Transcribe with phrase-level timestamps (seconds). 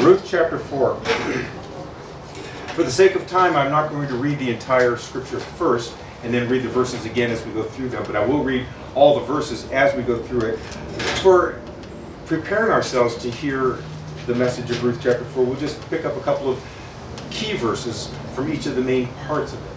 [0.00, 0.96] Ruth chapter 4.
[2.74, 5.92] For the sake of time, I'm not going to read the entire scripture first
[6.22, 8.64] and then read the verses again as we go through them, but I will read
[8.94, 10.58] all the verses as we go through it.
[11.20, 11.60] For
[12.26, 13.78] preparing ourselves to hear
[14.26, 16.64] the message of Ruth chapter 4, we'll just pick up a couple of
[17.30, 19.72] key verses from each of the main parts of it.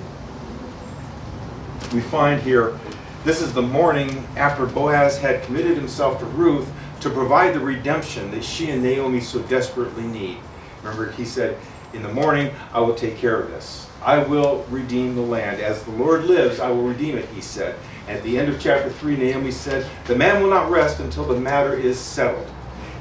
[1.95, 2.79] We find here,
[3.23, 6.71] this is the morning after Boaz had committed himself to Ruth
[7.02, 10.38] to provide the redemption that she and Naomi so desperately need.
[10.84, 11.57] Remember, he said,
[11.93, 13.89] In the morning, I will take care of this.
[14.03, 15.62] I will redeem the land.
[15.62, 17.76] As the Lord lives, I will redeem it, he said.
[18.07, 21.40] At the end of chapter 3, Naomi said, The man will not rest until the
[21.40, 22.48] matter is settled.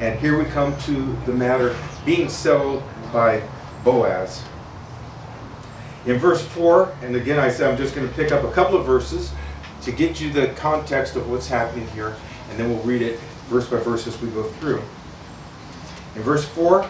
[0.01, 3.43] And here we come to the matter being settled by
[3.85, 4.43] Boaz.
[6.07, 8.79] In verse 4, and again I said I'm just going to pick up a couple
[8.79, 9.33] of verses
[9.83, 12.17] to get you the context of what's happening here,
[12.49, 13.21] and then we'll read it
[13.51, 14.83] verse by verse as we go through.
[16.17, 16.89] In verse 4,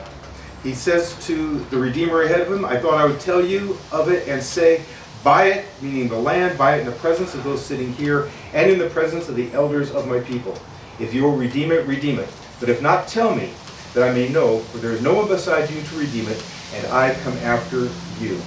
[0.63, 4.11] he says to the Redeemer ahead of him, I thought I would tell you of
[4.11, 4.83] it and say,
[5.25, 8.71] Buy it, meaning the land, buy it in the presence of those sitting here and
[8.71, 10.57] in the presence of the elders of my people.
[10.99, 12.29] If you will redeem it, redeem it.
[12.59, 13.53] But if not, tell me,
[13.95, 16.43] that I may know, for there is no one beside you to redeem it,
[16.75, 18.41] and I come after you.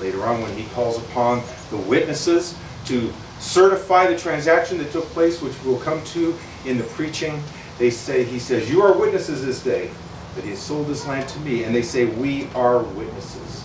[0.00, 5.42] Later on, when he calls upon the witnesses to certify the transaction that took place,
[5.42, 7.42] which we'll come to in the preaching,
[7.78, 9.90] they say, he says, You are witnesses this day
[10.34, 11.64] that he has sold this land to me.
[11.64, 13.64] And they say, We are witnesses.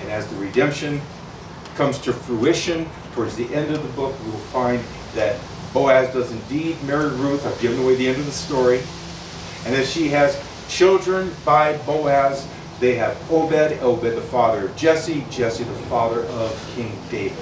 [0.00, 1.00] And as the redemption
[1.74, 4.82] comes to fruition towards the end of the book, we will find
[5.14, 5.40] that
[5.72, 7.46] Boaz does indeed marry Ruth.
[7.46, 8.80] I've given away the end of the story.
[9.64, 12.46] And that she has children by Boaz.
[12.80, 17.38] They have Obed, Obed the father of Jesse, Jesse the father of King David.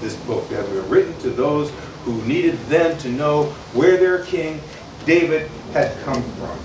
[0.00, 1.72] This book that we been written to those
[2.04, 4.60] who needed then to know where their king
[5.04, 6.58] David had come from.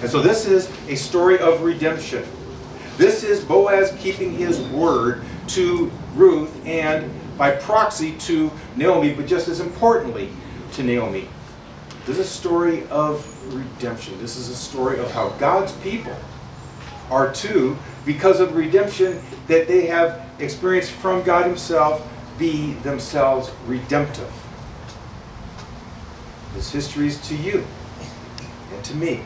[0.00, 2.24] And so this is a story of redemption.
[2.96, 9.48] This is Boaz keeping his word to Ruth and by proxy to Naomi, but just
[9.48, 10.30] as importantly
[10.72, 11.28] to Naomi.
[12.06, 14.18] This is a story of redemption.
[14.20, 16.16] This is a story of how God's people
[17.10, 22.06] are to, because of redemption that they have experienced from God Himself,
[22.38, 24.32] be themselves redemptive.
[26.58, 27.64] This history is to you
[28.74, 29.22] and to me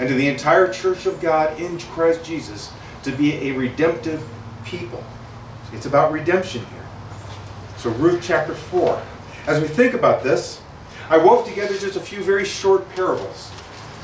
[0.00, 2.72] and to the entire church of God in Christ Jesus
[3.04, 4.26] to be a redemptive
[4.64, 5.04] people.
[5.72, 6.86] It's about redemption here.
[7.76, 9.00] So, Ruth chapter 4.
[9.46, 10.60] As we think about this,
[11.08, 13.52] I wove together just a few very short parables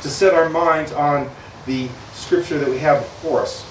[0.03, 1.29] to set our minds on
[1.67, 3.65] the scripture that we have before us.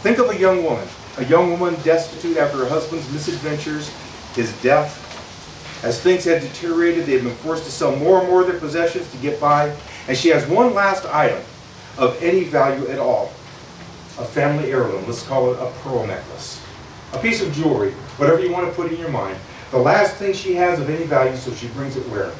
[0.00, 3.88] Think of a young woman, a young woman destitute after her husband's misadventures,
[4.34, 4.98] his death.
[5.82, 8.60] As things had deteriorated, they had been forced to sell more and more of their
[8.60, 9.74] possessions to get by,
[10.06, 11.42] and she has one last item
[11.98, 13.32] of any value at all
[14.18, 15.04] a family heirloom.
[15.06, 16.60] Let's call it a pearl necklace.
[17.12, 19.36] A piece of jewelry, whatever you want to put in your mind.
[19.70, 22.32] The last thing she has of any value, so she brings it where?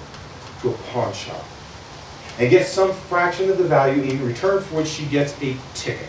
[0.61, 1.45] To a pawn shop.
[2.39, 6.09] And gets some fraction of the value in return for which she gets a ticket.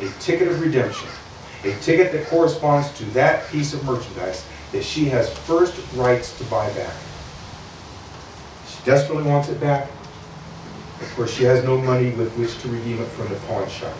[0.00, 1.08] A ticket of redemption.
[1.64, 6.44] A ticket that corresponds to that piece of merchandise that she has first rights to
[6.44, 6.94] buy back.
[8.68, 9.88] She desperately wants it back.
[11.00, 13.94] Of course, she has no money with which to redeem it from the pawn shop.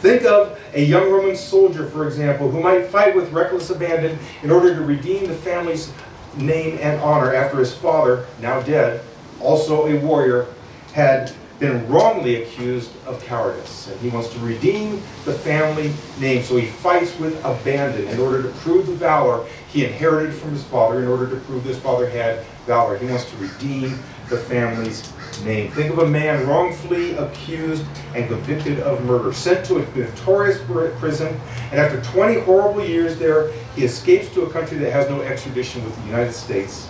[0.00, 4.50] Think of a young Roman soldier, for example, who might fight with reckless abandon in
[4.50, 5.92] order to redeem the family's
[6.36, 9.02] name and honor after his father, now dead,
[9.40, 10.46] also a warrior,
[10.92, 13.88] had been wrongly accused of cowardice.
[13.88, 16.42] And he wants to redeem the family name.
[16.42, 20.64] So he fights with abandon in order to prove the valor he inherited from his
[20.64, 22.96] father, in order to prove this father had valor.
[22.96, 23.98] He wants to redeem
[24.28, 25.12] the family's
[25.44, 25.70] name.
[25.70, 30.60] Think of a man wrongfully accused and convicted of murder, sent to a notorious
[30.98, 35.22] prison, and after 20 horrible years there, he escapes to a country that has no
[35.22, 36.88] extradition with the United States,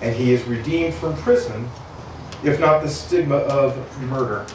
[0.00, 1.68] and he is redeemed from prison,
[2.44, 4.46] if not the stigma of murder.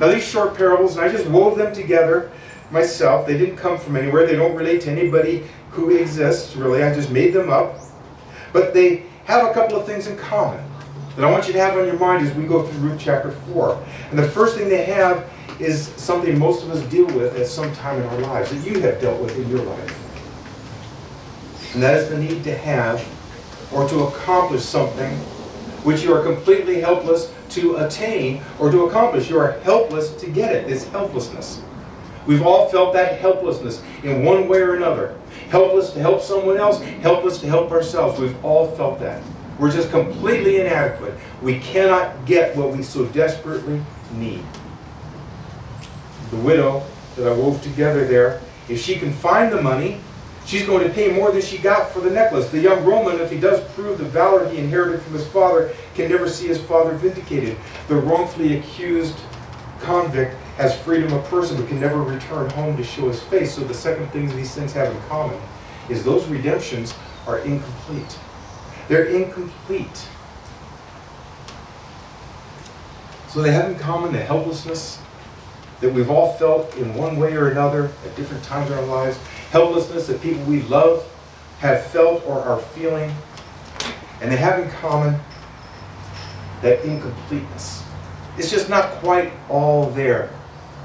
[0.00, 2.30] Now, these short parables, and I just wove them together
[2.70, 3.26] myself.
[3.26, 4.26] They didn't come from anywhere.
[4.26, 6.82] They don't relate to anybody who exists, really.
[6.82, 7.76] I just made them up.
[8.52, 10.64] But they have a couple of things in common
[11.16, 13.32] that I want you to have on your mind as we go through Ruth chapter
[13.32, 13.84] 4.
[14.10, 17.72] And the first thing they have is something most of us deal with at some
[17.74, 21.74] time in our lives, that you have dealt with in your life.
[21.74, 23.06] And that is the need to have
[23.72, 25.18] or to accomplish something
[25.84, 29.30] which you are completely helpless to attain or to accomplish.
[29.30, 31.60] You are helpless to get it, this helplessness.
[32.26, 35.18] We've all felt that helplessness in one way or another.
[35.48, 38.20] Helpless to help someone else, helpless to help ourselves.
[38.20, 39.22] We've all felt that.
[39.58, 41.14] We're just completely inadequate.
[41.42, 43.82] We cannot get what we so desperately
[44.12, 44.44] need.
[46.30, 46.84] The widow
[47.16, 50.00] that I wove together there, if she can find the money,
[50.48, 52.48] she's going to pay more than she got for the necklace.
[52.48, 56.10] The young Roman, if he does prove the valor he inherited from his father, can
[56.10, 57.56] never see his father vindicated.
[57.86, 59.14] The wrongfully accused
[59.80, 63.54] convict has freedom of person but can never return home to show his face.
[63.54, 65.38] So the second thing these things have in common
[65.90, 66.94] is those redemptions
[67.26, 68.18] are incomplete.
[68.88, 70.08] They're incomplete.
[73.28, 74.98] So they have in common the helplessness
[75.80, 79.18] that we've all felt in one way or another at different times in our lives,
[79.50, 81.06] helplessness that people we love
[81.60, 83.12] have felt or are feeling,
[84.20, 85.18] and they have in common
[86.62, 87.82] that incompleteness.
[88.36, 90.30] It's just not quite all there.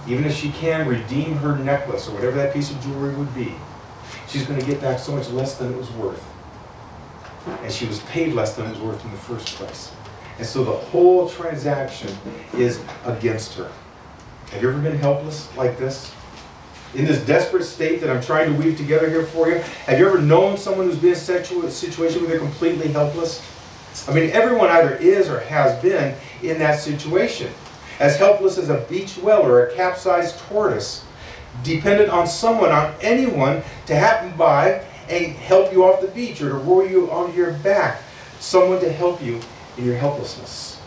[0.08, 3.54] Even if she can redeem her necklace or whatever that piece of jewelry would be,
[4.28, 6.24] she's going to get back so much less than it was worth.
[7.62, 9.92] And she was paid less than it was worth in the first place.
[10.38, 12.10] And so the whole transaction
[12.54, 13.72] is against her.
[14.52, 16.12] Have you ever been helpless like this?
[16.96, 20.08] In this desperate state that I'm trying to weave together here for you, have you
[20.08, 23.42] ever known someone who's been in a situation where they're completely helpless?
[24.08, 27.52] I mean, everyone either is or has been in that situation.
[28.00, 31.04] As helpless as a beach whale or a capsized tortoise,
[31.64, 36.50] dependent on someone, on anyone to happen by and help you off the beach or
[36.50, 38.02] to roll you onto your back.
[38.40, 39.40] Someone to help you
[39.78, 40.80] in your helplessness.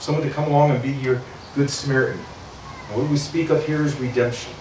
[0.00, 1.22] Someone to come along and be your
[1.54, 2.20] good Samaritan.
[2.88, 4.52] And what we speak of here is redemption.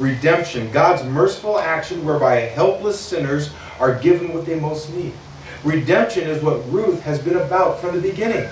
[0.00, 5.12] Redemption, God's merciful action whereby helpless sinners are given what they most need.
[5.62, 8.48] Redemption is what Ruth has been about from the beginning.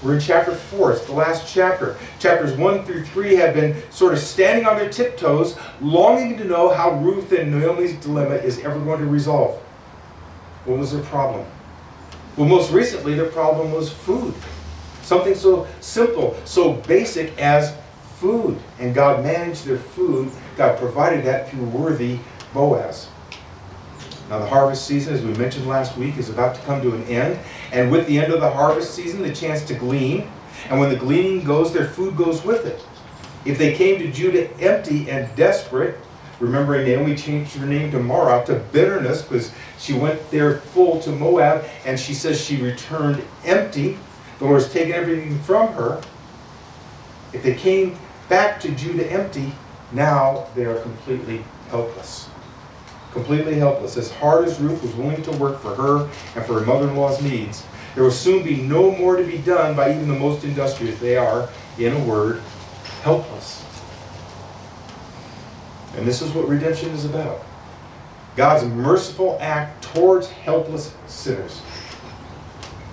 [0.00, 1.96] We're in chapter 4, it's the last chapter.
[2.20, 6.72] Chapters 1 through 3 have been sort of standing on their tiptoes, longing to know
[6.72, 9.58] how Ruth and Naomi's dilemma is ever going to resolve.
[10.66, 11.46] What was their problem?
[12.36, 14.34] Well, most recently, their problem was food.
[15.02, 17.74] Something so simple, so basic as
[18.24, 18.58] food.
[18.78, 20.30] And God managed their food.
[20.56, 22.18] God provided that through worthy
[22.54, 23.10] Boaz.
[24.30, 27.04] Now, the harvest season, as we mentioned last week, is about to come to an
[27.04, 27.38] end.
[27.70, 30.30] And with the end of the harvest season, the chance to glean.
[30.70, 32.82] And when the gleaning goes, their food goes with it.
[33.44, 35.98] If they came to Judah empty and desperate,
[36.40, 41.10] remembering Naomi changed her name to Mara to bitterness because she went there full to
[41.10, 43.98] Moab and she says she returned empty.
[44.38, 46.02] The Lord's taken everything from her.
[47.34, 47.98] If they came
[48.28, 49.52] back to Judah empty,
[49.92, 52.28] now they are completely helpless
[53.14, 53.96] completely helpless.
[53.96, 56.96] As hard as Ruth was willing to work for her and for her mother in
[56.96, 60.44] law's needs, there will soon be no more to be done by even the most
[60.44, 60.98] industrious.
[60.98, 61.48] They are,
[61.78, 62.42] in a word,
[63.02, 63.64] helpless.
[65.96, 67.40] And this is what redemption is about
[68.34, 71.62] God's merciful act towards helpless sinners.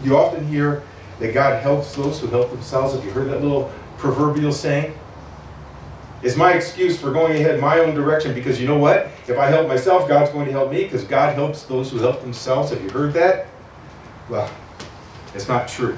[0.03, 0.83] You often hear
[1.19, 2.93] that God helps those who help themselves.
[2.93, 4.93] Have you heard that little proverbial saying?
[6.23, 9.07] Is my excuse for going ahead my own direction because you know what?
[9.27, 12.21] If I help myself, God's going to help me because God helps those who help
[12.21, 12.69] themselves.
[12.69, 13.47] Have you heard that?
[14.29, 14.51] Well,
[15.33, 15.97] it's not true.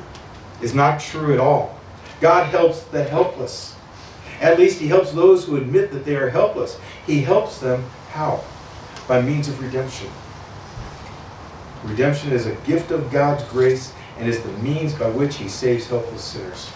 [0.62, 1.78] It's not true at all.
[2.22, 3.76] God helps the helpless.
[4.40, 6.80] At least He helps those who admit that they are helpless.
[7.06, 8.44] He helps them how?
[9.08, 10.10] By means of redemption.
[11.84, 15.88] Redemption is a gift of God's grace and is the means by which He saves
[15.88, 16.72] helpless sinners.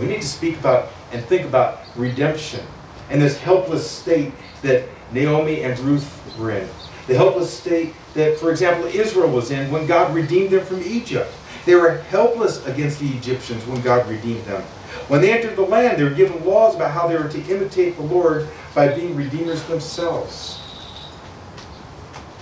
[0.00, 2.64] We need to speak about and think about redemption
[3.10, 6.68] and this helpless state that Naomi and Ruth were in.
[7.06, 11.32] The helpless state that, for example, Israel was in when God redeemed them from Egypt.
[11.64, 14.62] They were helpless against the Egyptians when God redeemed them.
[15.08, 17.96] When they entered the land, they were given laws about how they were to imitate
[17.96, 20.60] the Lord by being redeemers themselves.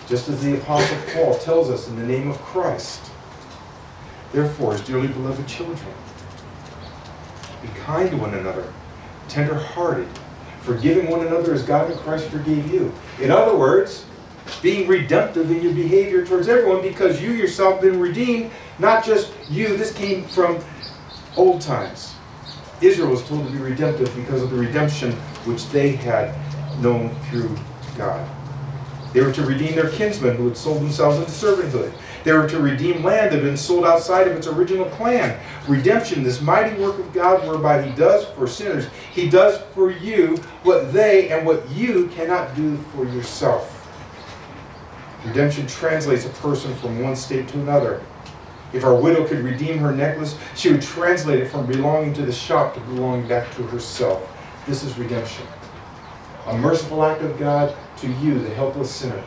[0.09, 3.11] Just as the Apostle Paul tells us in the name of Christ.
[4.33, 5.95] Therefore, as dearly beloved children,
[7.67, 8.73] be kind to one another,
[9.29, 10.09] tender-hearted,
[10.61, 12.93] forgiving one another as God in Christ forgave you.
[13.21, 14.05] In other words,
[14.63, 19.77] being redemptive in your behavior towards everyone because you yourself been redeemed, not just you.
[19.77, 20.63] This came from
[21.37, 22.15] old times.
[22.81, 25.13] Israel was told to be redemptive because of the redemption
[25.45, 26.35] which they had
[26.81, 27.57] known through
[27.97, 28.29] God.
[29.13, 31.93] They were to redeem their kinsmen who had sold themselves into servanthood.
[32.27, 35.39] They were to redeem land that had been sold outside of its original plan.
[35.69, 40.37] Redemption, this mighty work of God whereby He does for sinners, He does for you
[40.65, 43.89] what they and what you cannot do for yourself.
[45.25, 48.03] Redemption translates a person from one state to another.
[48.73, 52.33] If our widow could redeem her necklace, she would translate it from belonging to the
[52.33, 54.29] shop to belonging back to herself.
[54.67, 55.47] This is redemption.
[56.47, 59.23] A merciful act of God to you, the helpless sinner.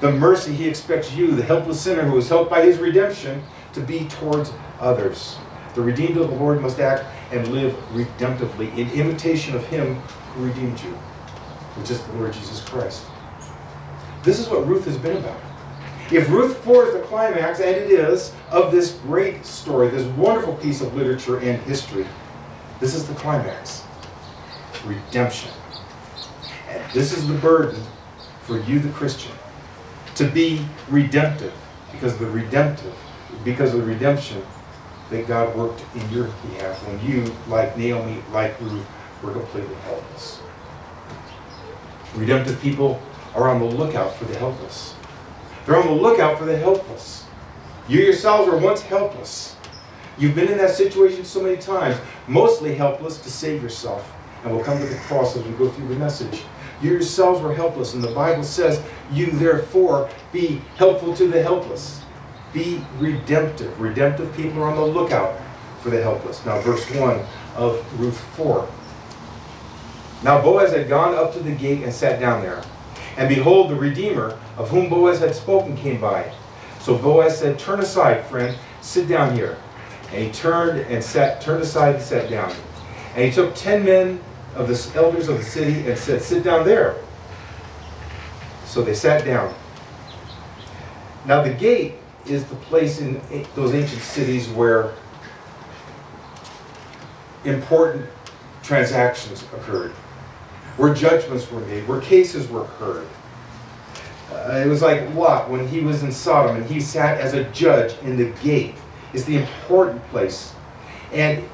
[0.00, 3.80] The mercy he expects you, the helpless sinner who is helped by his redemption, to
[3.80, 5.36] be towards others.
[5.74, 9.96] The redeemed of the Lord must act and live redemptively in imitation of him
[10.34, 10.92] who redeemed you,
[11.74, 13.04] which is the Lord Jesus Christ.
[14.22, 15.40] This is what Ruth has been about.
[16.10, 20.54] If Ruth 4 is the climax, and it is, of this great story, this wonderful
[20.54, 22.06] piece of literature and history,
[22.80, 23.82] this is the climax
[24.84, 25.50] redemption.
[26.68, 27.82] And this is the burden
[28.42, 29.32] for you, the Christian,
[30.16, 31.54] to be redemptive,
[31.92, 32.94] because the redemptive,
[33.44, 34.42] because of the redemption
[35.10, 38.86] that God worked in your behalf when you, like Naomi, like Ruth,
[39.22, 40.40] were completely helpless.
[42.14, 43.00] Redemptive people
[43.34, 44.94] are on the lookout for the helpless.
[45.64, 47.24] They're on the lookout for the helpless.
[47.88, 49.54] You yourselves were once helpless.
[50.18, 54.12] You've been in that situation so many times, mostly helpless to save yourself.
[54.42, 56.42] And we'll come to the cross as we go through the message.
[56.82, 62.02] You yourselves were helpless, and the Bible says, You therefore be helpful to the helpless.
[62.52, 63.80] Be redemptive.
[63.80, 65.40] Redemptive people are on the lookout
[65.80, 66.44] for the helpless.
[66.44, 67.24] Now, verse 1
[67.56, 68.68] of Ruth 4.
[70.22, 72.62] Now Boaz had gone up to the gate and sat down there.
[73.16, 76.32] And behold, the Redeemer, of whom Boaz had spoken, came by.
[76.80, 79.58] So Boaz said, Turn aside, friend, sit down here.
[80.12, 82.52] And he turned and sat, turned aside and sat down.
[83.14, 84.20] And he took ten men
[84.56, 86.96] of the elders of the city and said, Sit down there.
[88.64, 89.54] So they sat down.
[91.24, 91.94] Now the gate
[92.26, 93.20] is the place in
[93.54, 94.92] those ancient cities where
[97.44, 98.06] important
[98.62, 99.92] transactions occurred
[100.76, 103.06] where judgments were made, where cases were heard.
[104.30, 107.44] Uh, it was like Lot when he was in Sodom and he sat as a
[107.50, 108.74] judge in the gate.
[109.12, 110.54] It's the important place.
[111.12, 111.48] And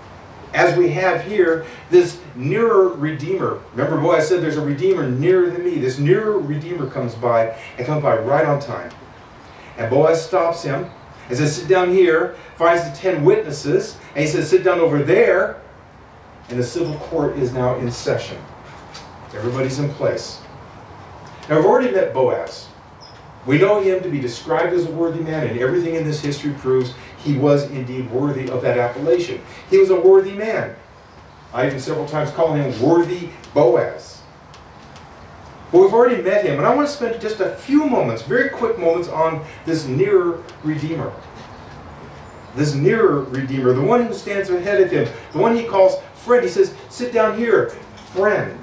[0.55, 3.61] as we have here, this nearer Redeemer.
[3.75, 5.79] Remember, boy, I said there's a Redeemer nearer than me.
[5.79, 8.91] This nearer Redeemer comes by and comes by right on time.
[9.79, 10.91] And Boaz stops him
[11.29, 15.03] and says, Sit down here, finds the ten witnesses, and he says, Sit down over
[15.03, 15.61] there.
[16.49, 18.37] And the civil court is now in session.
[19.35, 20.41] Everybody's in place.
[21.49, 22.69] Now, I've already met Boaz.
[23.47, 26.53] We know him to be described as a worthy man, and everything in this history
[26.59, 26.95] proves
[27.25, 29.41] he was indeed worthy of that appellation.
[29.71, 30.75] He was a worthy man.
[31.53, 34.23] I even several times call him Worthy Boaz.
[35.71, 38.51] But we've already met him, and I want to spend just a few moments, very
[38.51, 41.13] quick moments, on this nearer Redeemer.
[42.55, 46.43] This nearer Redeemer, the one who stands ahead of him, the one he calls friend.
[46.45, 47.71] He says, Sit down here,
[48.13, 48.59] friend.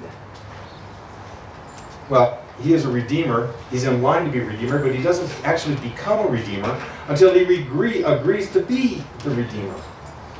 [2.08, 3.52] Well, he is a redeemer.
[3.70, 7.62] He's in line to be redeemer, but he doesn't actually become a redeemer until he
[7.62, 9.74] agree, agrees to be the redeemer.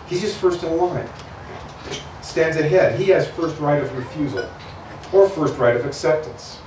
[0.07, 1.09] He's just first in line.
[2.23, 2.99] Stands ahead.
[2.99, 4.49] He has first right of refusal
[5.12, 6.61] or first right of acceptance.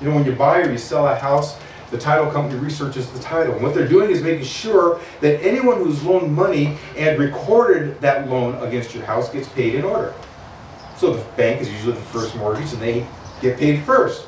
[0.00, 1.58] You know, when you buy or you sell a house,
[1.90, 3.54] the title company researches the title.
[3.54, 8.28] And what they're doing is making sure that anyone who's loaned money and recorded that
[8.28, 10.14] loan against your house gets paid in order.
[10.96, 13.06] So the bank is usually the first mortgage, and they
[13.40, 14.27] get paid first.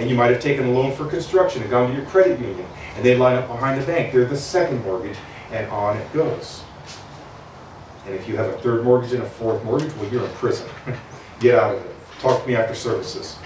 [0.00, 2.66] And you might have taken a loan for construction and gone to your credit union,
[2.96, 4.14] and they line up behind the bank.
[4.14, 5.18] They're the second mortgage,
[5.52, 6.62] and on it goes.
[8.06, 10.66] And if you have a third mortgage and a fourth mortgage, well, you're in prison.
[11.40, 11.94] Get out of it.
[12.18, 13.36] Talk to me after services.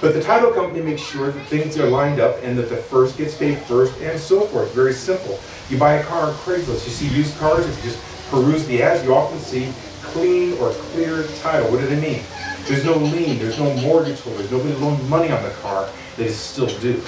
[0.00, 3.18] But the title company makes sure that things are lined up and that the first
[3.18, 4.72] gets paid first and so forth.
[4.74, 5.38] Very simple.
[5.68, 6.86] You buy a car on Craigslist.
[6.86, 7.66] You see used cars.
[7.66, 9.70] If you just peruse the ads, you often see
[10.00, 11.70] clean or clear title.
[11.70, 12.22] What did it mean?
[12.66, 16.36] There's no lien, there's no mortgage holder, nobody loaned money on the car that is
[16.36, 17.02] still due.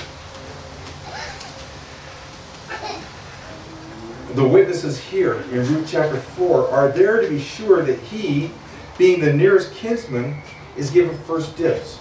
[4.34, 8.50] The witnesses here in Ruth chapter 4 are there to be sure that he,
[8.98, 10.42] being the nearest kinsman,
[10.76, 12.00] is given first dibs.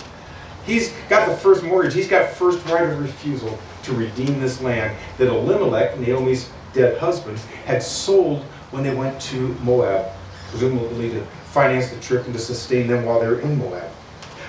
[0.65, 4.97] He's got the first mortgage, he's got first right of refusal to redeem this land
[5.19, 8.41] that Elimelech, Naomi's dead husband, had sold
[8.71, 10.11] when they went to Moab,
[10.49, 13.91] presumably to finance the trip and to sustain them while they're in Moab.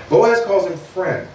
[0.09, 1.27] Boaz calls him friend.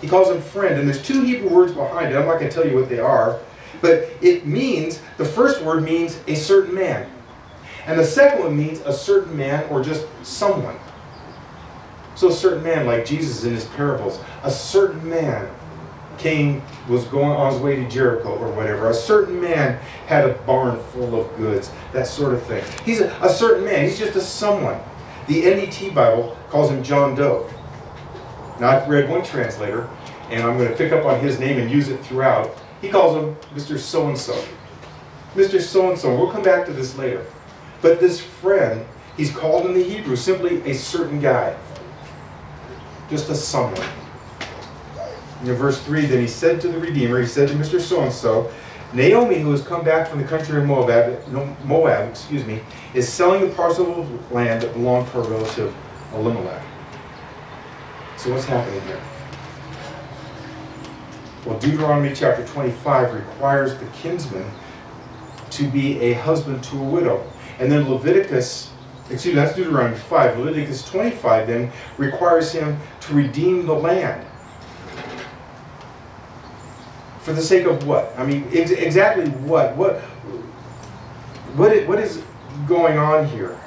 [0.00, 2.16] He calls him friend, and there's two Hebrew words behind it.
[2.16, 3.40] I'm not going to tell you what they are,
[3.80, 7.10] but it means, the first word means a certain man.
[7.84, 10.78] And the second one means a certain man or just someone.
[12.14, 15.50] So a certain man, like Jesus in his parables, a certain man
[16.16, 18.90] came, was going on his way to Jericho or whatever.
[18.90, 22.64] A certain man had a barn full of goods, that sort of thing.
[22.84, 24.78] He's a, a certain man, he's just a someone.
[25.28, 27.48] The NET Bible calls him John Doe.
[28.58, 29.88] Now, I've read one translator,
[30.28, 32.54] and I'm going to pick up on his name and use it throughout.
[32.80, 33.78] He calls him Mr.
[33.78, 34.44] So and so.
[35.34, 35.60] Mr.
[35.60, 36.14] So and so.
[36.14, 37.24] We'll come back to this later.
[37.80, 38.84] But this friend,
[39.16, 41.56] he's called in the Hebrew simply a certain guy,
[43.08, 43.86] just a someone.
[45.42, 47.80] In verse 3, then he said to the Redeemer, he said to Mr.
[47.80, 48.52] So and so,
[48.92, 51.26] Naomi, who has come back from the country of Moab,
[51.64, 52.60] Moab, excuse me,
[52.92, 55.74] is selling the parcel of land that belonged to her relative
[56.12, 56.62] Elimelech.
[58.16, 59.00] So what's happening here?
[61.46, 64.44] Well, Deuteronomy chapter 25 requires the kinsman
[65.50, 67.24] to be a husband to a widow.
[67.58, 68.72] And then Leviticus,
[69.08, 70.38] excuse me, that's Deuteronomy 5.
[70.38, 74.26] Leviticus 25 then requires him to redeem the land.
[77.22, 78.14] For the sake of what?
[78.16, 79.76] I mean, ex exactly what?
[79.76, 80.00] What,
[81.54, 82.22] what, is, what is
[82.66, 83.58] going on here?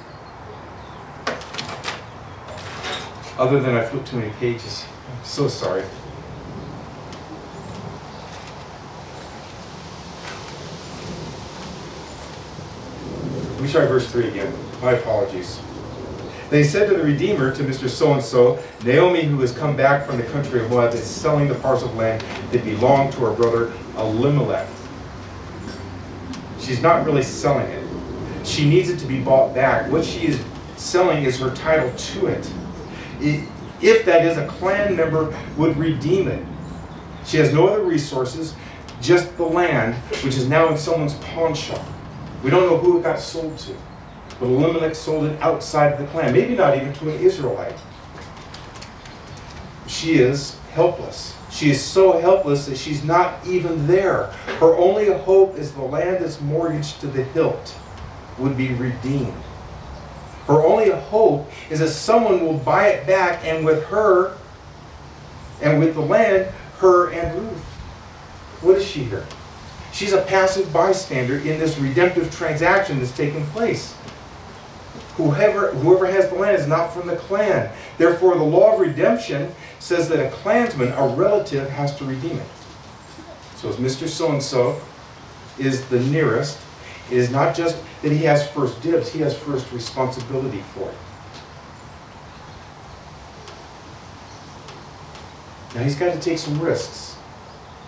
[3.38, 4.86] Other than I flipped too many pages.
[5.08, 5.84] I'm so sorry.
[13.54, 14.54] Let me try verse 3 again.
[14.82, 15.60] My apologies.
[16.54, 17.90] They said to the Redeemer, to Mr.
[17.90, 21.48] So and so, Naomi, who has come back from the country of Moab, is selling
[21.48, 24.68] the parcel of land that belonged to her brother Elimelech.
[26.60, 27.84] She's not really selling it.
[28.46, 29.92] She needs it to be bought back.
[29.92, 30.40] What she is
[30.78, 32.48] selling is her title to it.
[33.82, 36.46] If that is, a clan member would redeem it.
[37.26, 38.54] She has no other resources,
[39.02, 41.84] just the land, which is now in someone's pawn shop.
[42.44, 43.76] We don't know who it got sold to.
[44.44, 47.78] But Elimelech sold it outside of the clan, maybe not even to an Israelite.
[49.88, 51.38] She is helpless.
[51.50, 54.26] She is so helpless that she's not even there.
[54.60, 57.74] Her only hope is the land that's mortgaged to the hilt
[58.38, 59.42] would be redeemed.
[60.48, 64.36] Her only hope is that someone will buy it back, and with her
[65.62, 67.64] and with the land, her and Ruth.
[68.60, 69.26] What is she here?
[69.94, 73.96] She's a passive bystander in this redemptive transaction that's taking place.
[75.16, 77.72] Whoever, whoever has the land is not from the clan.
[77.98, 82.48] Therefore, the law of redemption says that a clansman, a relative, has to redeem it.
[83.56, 84.08] So as Mr.
[84.08, 84.82] So-and-so
[85.60, 86.60] is the nearest,
[87.12, 90.96] it is not just that he has first dibs, he has first responsibility for it.
[95.76, 97.18] Now he's got to take some risks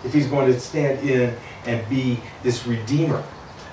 [0.04, 3.22] if he's going to stand in and be this redeemer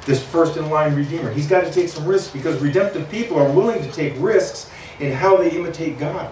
[0.06, 1.32] this first in line redeemer.
[1.32, 5.12] He's got to take some risks because redemptive people are willing to take risks in
[5.12, 6.32] how they imitate God.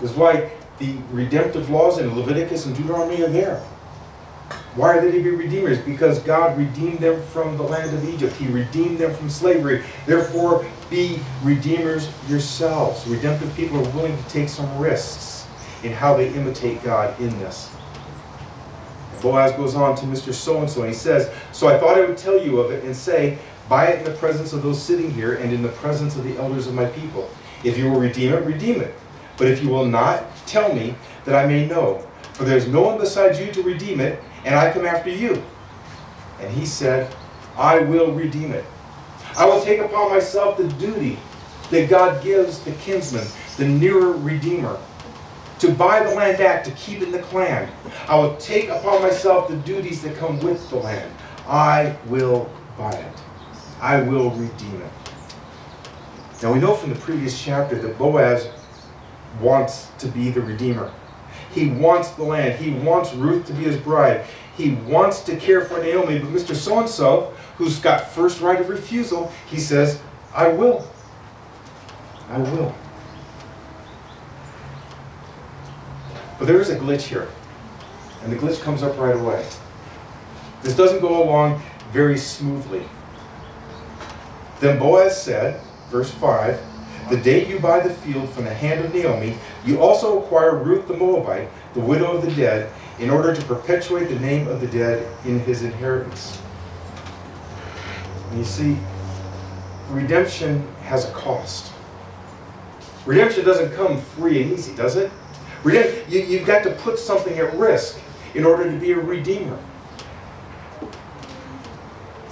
[0.00, 3.62] This is why the redemptive laws in Leviticus and Deuteronomy are there.
[4.76, 5.78] Why are they to be redeemers?
[5.78, 8.34] Because God redeemed them from the land of Egypt.
[8.36, 9.82] He redeemed them from slavery.
[10.06, 13.06] Therefore, be redeemers yourselves.
[13.06, 15.46] Redemptive people are willing to take some risks
[15.82, 17.70] in how they imitate God in this.
[19.20, 20.32] Boaz goes on to Mr.
[20.32, 23.38] So-and-so and he says, So I thought I would tell you of it and say,
[23.68, 26.36] Buy it in the presence of those sitting here and in the presence of the
[26.38, 27.30] elders of my people.
[27.62, 28.94] If you will redeem it, redeem it.
[29.36, 32.04] But if you will not, tell me that I may know.
[32.32, 35.42] For there is no one besides you to redeem it, and I come after you.
[36.40, 37.14] And he said,
[37.56, 38.64] I will redeem it.
[39.36, 41.18] I will take upon myself the duty
[41.70, 44.78] that God gives the kinsman, the nearer redeemer
[45.60, 47.70] to buy the land back, to keep in the clan.
[48.08, 51.12] I will take upon myself the duties that come with the land.
[51.46, 53.16] I will buy it.
[53.80, 54.90] I will redeem it.
[56.42, 58.48] Now we know from the previous chapter that Boaz
[59.40, 60.92] wants to be the redeemer.
[61.52, 62.58] He wants the land.
[62.58, 64.24] He wants Ruth to be his bride.
[64.56, 66.54] He wants to care for Naomi, but Mr.
[66.54, 70.00] So-and-so, who's got first right of refusal, he says,
[70.34, 70.88] I will.
[72.28, 72.74] I will.
[76.40, 77.28] But there is a glitch here.
[78.22, 79.46] And the glitch comes up right away.
[80.62, 81.60] This doesn't go along
[81.92, 82.82] very smoothly.
[84.58, 86.58] Then Boaz said, verse 5,
[87.10, 90.88] The day you buy the field from the hand of Naomi, you also acquire Ruth
[90.88, 94.66] the Moabite, the widow of the dead, in order to perpetuate the name of the
[94.66, 96.40] dead in his inheritance.
[98.30, 98.78] And you see,
[99.90, 101.70] redemption has a cost.
[103.04, 105.12] Redemption doesn't come free and easy, does it?
[105.64, 107.98] You, you've got to put something at risk
[108.34, 109.58] in order to be a redeemer.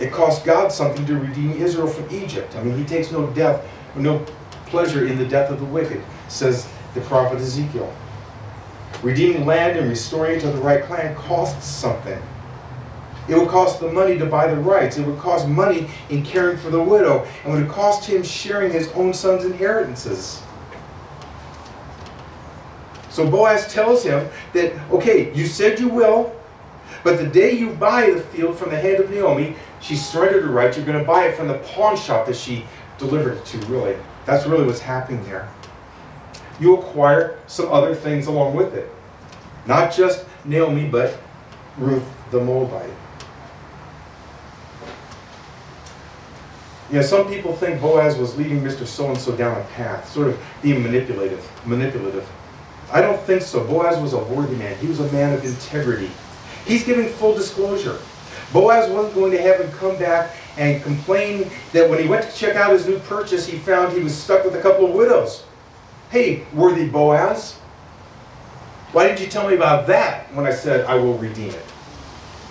[0.01, 2.55] It cost God something to redeem Israel from Egypt.
[2.57, 4.25] I mean, he takes no death, no
[4.67, 7.93] pleasure in the death of the wicked, says the prophet Ezekiel.
[9.03, 12.21] Redeeming land and restoring it to the right clan costs something.
[13.29, 14.97] It would cost the money to buy the rights.
[14.97, 17.27] It would cost money in caring for the widow.
[17.45, 20.43] And it would cost him sharing his own son's inheritances.
[23.19, 26.33] So Boaz tells him that, okay, you said you will,
[27.03, 30.53] but the day you buy the field from the hand of Naomi, she surrendered her
[30.53, 30.73] right.
[30.77, 32.65] You're going to buy it from the pawn shop that she
[32.97, 33.97] delivered it to, really.
[34.25, 35.49] That's really what's happening there.
[36.61, 38.89] You acquire some other things along with it.
[39.67, 41.19] Not just Naomi, but
[41.77, 42.89] Ruth the Moabite.
[46.89, 48.87] You know, some people think Boaz was leading Mr.
[48.87, 52.25] So-and-so down a path, sort of being manipulative, manipulative.
[52.93, 53.65] I don't think so.
[53.65, 54.77] Boaz was a worthy man.
[54.79, 56.11] He was a man of integrity.
[56.65, 57.99] He's giving full disclosure.
[58.53, 62.37] Boaz wasn't going to have him come back and complain that when he went to
[62.37, 65.45] check out his new purchase, he found he was stuck with a couple of widows.
[66.11, 67.59] Hey, worthy Boaz,
[68.93, 71.65] why didn't you tell me about that when I said I will redeem it?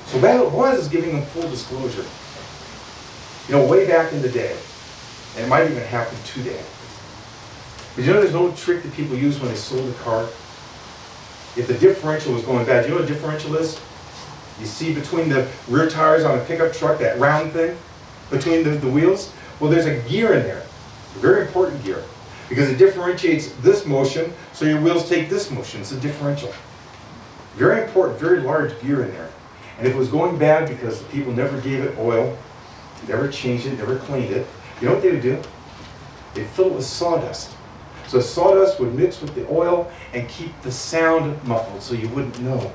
[0.05, 2.05] So Boaz is giving him full disclosure.
[3.47, 4.55] You know, way back in the day,
[5.35, 6.61] and it might even happen today.
[7.97, 10.21] But you know there's no trick that people use when they sold a car?
[11.55, 13.81] If the differential was going bad, you know what a differential is?
[14.59, 17.75] You see between the rear tires on a pickup truck, that round thing
[18.29, 19.33] between the, the wheels?
[19.59, 20.61] Well, there's a gear in there,
[21.15, 22.03] a very important gear,
[22.49, 25.81] because it differentiates this motion, so your wheels take this motion.
[25.81, 26.53] It's a differential.
[27.55, 29.31] Very important, very large gear in there.
[29.79, 32.37] And if it was going bad because the people never gave it oil,
[33.07, 34.45] never changed it, never cleaned it,
[34.79, 35.41] you know what they would do?
[36.35, 37.56] They'd fill it with sawdust.
[38.07, 42.39] So sawdust would mix with the oil and keep the sound muffled so you wouldn't
[42.39, 42.71] know.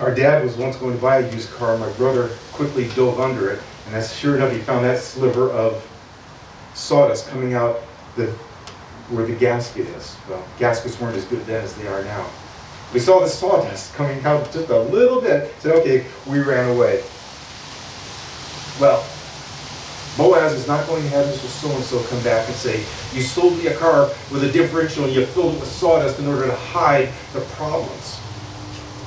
[0.00, 1.76] Our dad was once going to buy a used car.
[1.76, 5.86] My brother quickly dove under it, and that's sure enough, he found that sliver of
[6.74, 7.80] sawdust coming out
[8.16, 8.26] the,
[9.10, 10.16] where the gasket is.
[10.28, 12.26] Well, gaskets weren't as good then as they are now.
[12.94, 15.54] We saw the sawdust coming out just a little bit.
[15.60, 17.04] Said, okay, we ran away.
[18.80, 19.04] Well,
[20.20, 21.46] Boaz is not going to have Mr.
[21.46, 22.80] So-and-so come back and say,
[23.16, 26.26] you sold me a car with a differential and you filled it with sawdust in
[26.26, 28.20] order to hide the problems.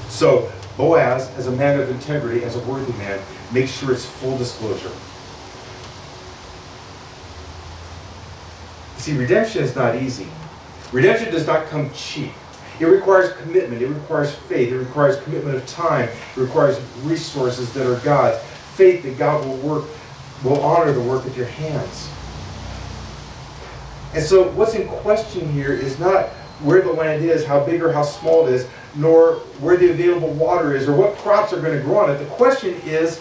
[0.10, 3.20] So Boaz, as a man of integrity, as a worthy man,
[3.54, 4.90] makes sure it's full disclosure.
[8.98, 10.26] See, redemption is not easy.
[10.92, 12.32] Redemption does not come cheap.
[12.80, 13.84] It requires commitment.
[13.84, 14.74] It requires faith.
[14.74, 16.10] It requires commitment of time.
[16.10, 18.44] It requires resources that are God's.
[18.74, 19.86] Faith that God will work,
[20.44, 22.10] will honor the work of your hands.
[24.14, 26.30] And so what's in question here is not
[26.62, 30.30] where the land is, how big or how small it is, nor where the available
[30.30, 32.20] water is or what crops are going to grow on it.
[32.20, 33.20] The question is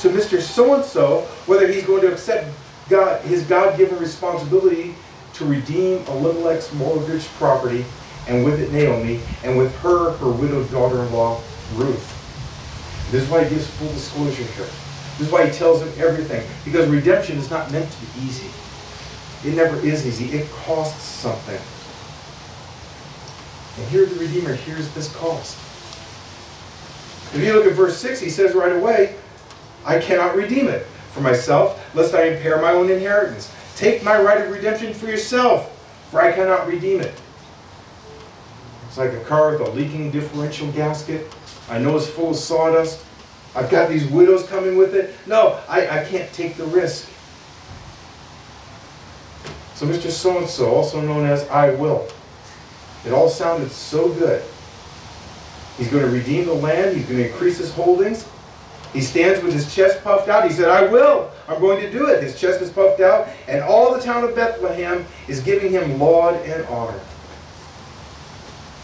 [0.00, 0.40] to Mr.
[0.40, 2.48] So-and-so whether he's going to accept
[2.88, 4.94] God, his God-given responsibility
[5.34, 7.84] to redeem Elimelech's mortgaged property
[8.28, 11.40] and with it Naomi, and with her, her widowed daughter-in-law,
[11.74, 13.10] Ruth.
[13.10, 14.68] This is why he gives full disclosure here.
[15.18, 16.46] This is why he tells him everything.
[16.64, 18.48] Because redemption is not meant to be easy.
[19.46, 20.36] It never is easy.
[20.36, 21.60] It costs something.
[23.78, 25.56] And here the Redeemer hears this cost.
[27.34, 29.16] If you look at verse 6, he says right away,
[29.84, 33.52] I cannot redeem it for myself, lest I impair my own inheritance.
[33.76, 35.70] Take my right of redemption for yourself,
[36.10, 37.14] for I cannot redeem it.
[38.86, 41.34] It's like a car with a leaking differential gasket.
[41.70, 43.02] I know it's full of sawdust.
[43.54, 45.14] I've got these widows coming with it.
[45.26, 47.08] No, I, I can't take the risk.
[49.74, 50.10] So Mr.
[50.10, 52.08] So-and-so, also known as I will,
[53.04, 54.42] it all sounded so good.
[55.76, 56.96] He's going to redeem the land.
[56.96, 58.28] He's going to increase his holdings.
[58.92, 60.48] He stands with his chest puffed out.
[60.48, 61.30] He said, I will.
[61.48, 62.22] I'm going to do it.
[62.22, 63.28] His chest is puffed out.
[63.48, 67.00] And all the town of Bethlehem is giving him laud and honor.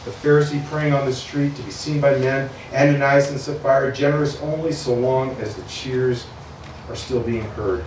[0.08, 4.40] The Pharisee praying on the street to be seen by men, Ananias and Sapphira, generous
[4.40, 6.26] only so long as the cheers
[6.88, 7.84] are still being heard.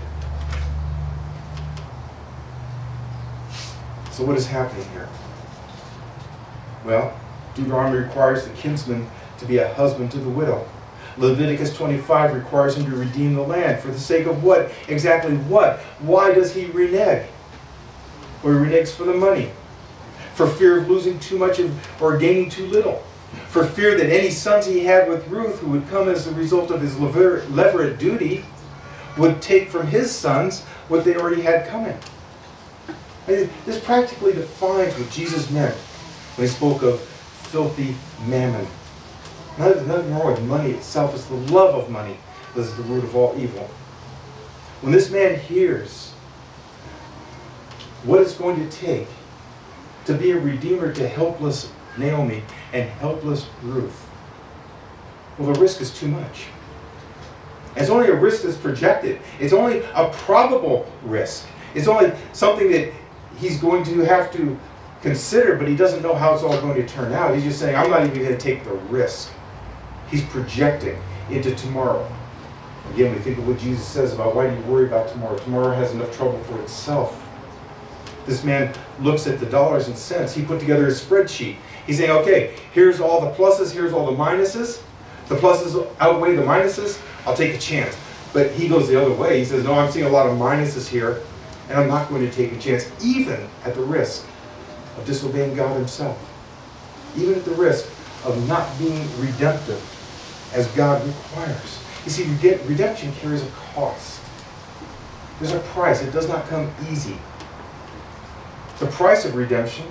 [4.12, 5.10] So what is happening here?
[6.86, 7.20] Well,
[7.56, 10.70] Deuteronomy requires the kinsman to be a husband to the widow.
[11.18, 13.82] Leviticus 25 requires him to redeem the land.
[13.82, 14.72] For the sake of what?
[14.88, 15.80] Exactly what?
[15.98, 17.28] Why does he renege?
[18.44, 19.50] Well, he reneges for the money.
[20.42, 23.04] For fear of losing too much of, or gaining too little.
[23.50, 26.72] For fear that any sons he had with Ruth, who would come as a result
[26.72, 28.44] of his levirate duty,
[29.20, 31.96] would take from his sons what they already had coming.
[33.28, 38.66] This practically defines what Jesus meant when he spoke of filthy mammon.
[39.60, 41.14] Nothing wrong with money itself.
[41.14, 42.18] It's the love of money
[42.56, 43.70] that is the root of all evil.
[44.82, 46.14] When this man hears
[48.04, 49.08] what it's going to take
[50.06, 54.08] to be a redeemer to helpless Naomi and helpless Ruth,
[55.38, 56.46] well, the risk is too much.
[57.76, 59.20] It's only a risk that's projected.
[59.40, 61.48] It's only a probable risk.
[61.74, 62.94] It's only something that
[63.38, 64.58] he's going to have to
[65.02, 67.34] consider, but he doesn't know how it's all going to turn out.
[67.34, 69.32] He's just saying, I'm not even going to take the risk.
[70.10, 72.10] He's projecting into tomorrow.
[72.94, 75.38] Again, we think of what Jesus says about why do you worry about tomorrow?
[75.38, 77.21] Tomorrow has enough trouble for itself.
[78.26, 80.34] This man looks at the dollars and cents.
[80.34, 81.56] He put together a spreadsheet.
[81.86, 84.82] He's saying, okay, here's all the pluses, here's all the minuses.
[85.28, 87.02] The pluses outweigh the minuses.
[87.26, 87.98] I'll take a chance.
[88.34, 89.40] But he goes the other way.
[89.40, 91.22] He says, no, I'm seeing a lot of minuses here,
[91.70, 94.26] and I'm not going to take a chance, even at the risk
[94.98, 96.18] of disobeying God Himself.
[97.18, 97.86] Even at the risk
[98.24, 99.82] of not being redemptive
[100.54, 101.80] as God requires.
[102.06, 102.24] You see,
[102.68, 104.22] redemption carries a cost.
[105.40, 106.02] There's a price.
[106.02, 107.18] It does not come easy.
[108.82, 109.86] The price of redemption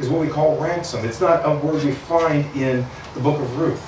[0.00, 1.04] is what we call ransom.
[1.04, 3.84] It's not a word we find in the book of Ruth.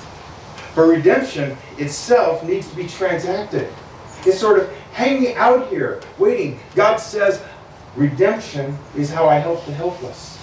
[0.75, 3.67] But redemption itself needs to be transacted.
[4.23, 6.59] It's sort of hanging out here, waiting.
[6.75, 7.41] God says,
[7.95, 10.37] redemption is how I help the helpless.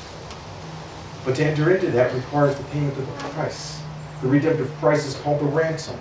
[1.25, 3.81] But to enter into that requires the payment of the price.
[4.23, 6.01] The redemptive price is called the ransom.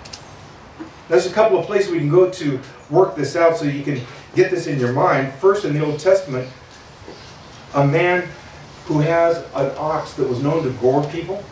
[1.08, 2.60] There's a couple of places we can go to
[2.90, 4.00] work this out so you can
[4.34, 5.32] get this in your mind.
[5.34, 6.48] First, in the Old Testament,
[7.74, 8.28] a man
[8.86, 11.44] who has an ox that was known to gore people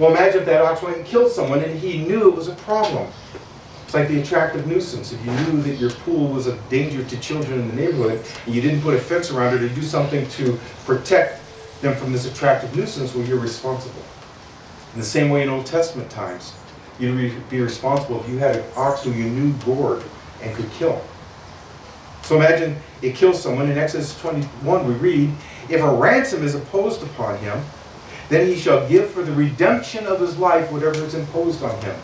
[0.00, 2.54] well, imagine if that ox went and killed someone and he knew it was a
[2.54, 3.06] problem.
[3.84, 5.12] It's like the attractive nuisance.
[5.12, 8.54] If you knew that your pool was a danger to children in the neighborhood and
[8.54, 11.42] you didn't put a fence around it or do something to protect
[11.82, 14.02] them from this attractive nuisance, well, you're responsible.
[14.94, 16.54] In the same way in Old Testament times,
[16.98, 20.02] you'd be responsible if you had an ox who you knew gored
[20.40, 21.02] and could kill.
[22.30, 23.68] So imagine it kills someone.
[23.68, 25.32] In Exodus 21, we read,
[25.68, 27.60] If a ransom is imposed upon him,
[28.28, 31.96] then he shall give for the redemption of his life whatever is imposed on him.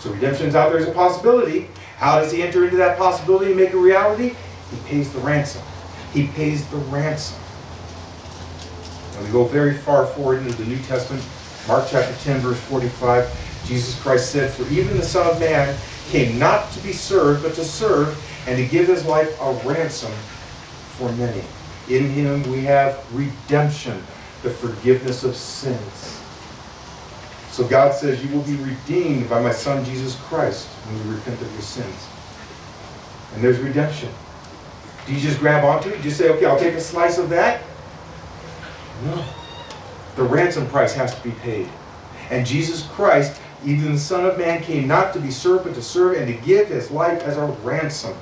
[0.00, 1.68] So redemption's out there as a possibility.
[1.98, 4.34] How does he enter into that possibility and make a reality?
[4.72, 5.62] He pays the ransom.
[6.12, 7.38] He pays the ransom.
[9.14, 11.24] And we go very far forward into the New Testament.
[11.68, 13.62] Mark chapter 10, verse 45.
[13.64, 17.54] Jesus Christ said, For even the Son of Man came not to be served, but
[17.54, 20.12] to serve, and to give his life a ransom
[20.96, 21.42] for many.
[21.88, 24.02] In him we have redemption
[24.42, 26.20] the forgiveness of sins.
[27.50, 31.40] So God says, You will be redeemed by my Son Jesus Christ when you repent
[31.40, 32.06] of your sins.
[33.34, 34.08] And there's redemption.
[35.06, 35.98] Do you just grab onto it?
[35.98, 37.62] Do you say, Okay, I'll take a slice of that?
[39.04, 39.24] No.
[40.16, 41.68] The ransom price has to be paid.
[42.30, 45.82] And Jesus Christ, even the Son of Man, came not to be served, but to
[45.82, 48.14] serve and to give his life as a ransom.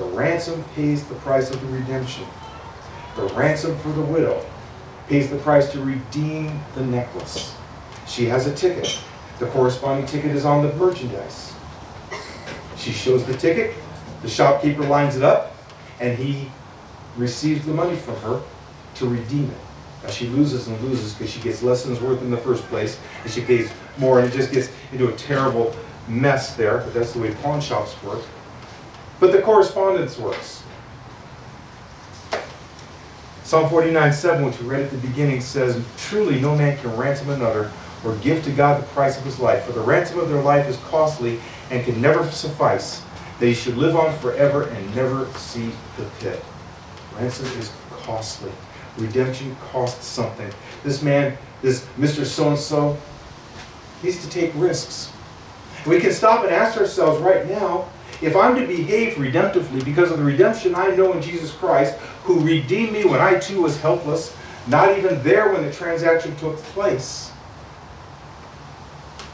[0.00, 2.24] The ransom pays the price of the redemption.
[3.16, 4.42] The ransom for the widow
[5.08, 7.54] pays the price to redeem the necklace.
[8.08, 8.98] She has a ticket.
[9.38, 11.52] The corresponding ticket is on the merchandise.
[12.78, 13.74] She shows the ticket,
[14.22, 15.54] the shopkeeper lines it up,
[16.00, 16.50] and he
[17.18, 18.40] receives the money from her
[18.94, 19.58] to redeem it.
[20.02, 22.62] Now she loses and loses because she gets less than it's worth in the first
[22.68, 25.76] place, and she pays more, and it just gets into a terrible
[26.08, 28.22] mess there, but that's the way pawn shops work.
[29.20, 30.64] But the correspondence works.
[33.44, 37.30] Psalm 49 7, which we read at the beginning, says, Truly no man can ransom
[37.30, 37.70] another
[38.04, 40.66] or give to God the price of his life, for the ransom of their life
[40.66, 41.38] is costly
[41.70, 43.02] and can never suffice.
[43.38, 46.42] They should live on forever and never see the pit.
[47.16, 48.52] Ransom is costly.
[48.96, 50.50] Redemption costs something.
[50.82, 52.24] This man, this Mr.
[52.24, 52.96] So and so,
[54.02, 55.12] needs to take risks.
[55.86, 57.88] We can stop and ask ourselves right now
[58.22, 62.40] if I'm to behave redemptively because of the redemption I know in Jesus Christ, who
[62.40, 67.30] redeemed me when I too was helpless, not even there when the transaction took place,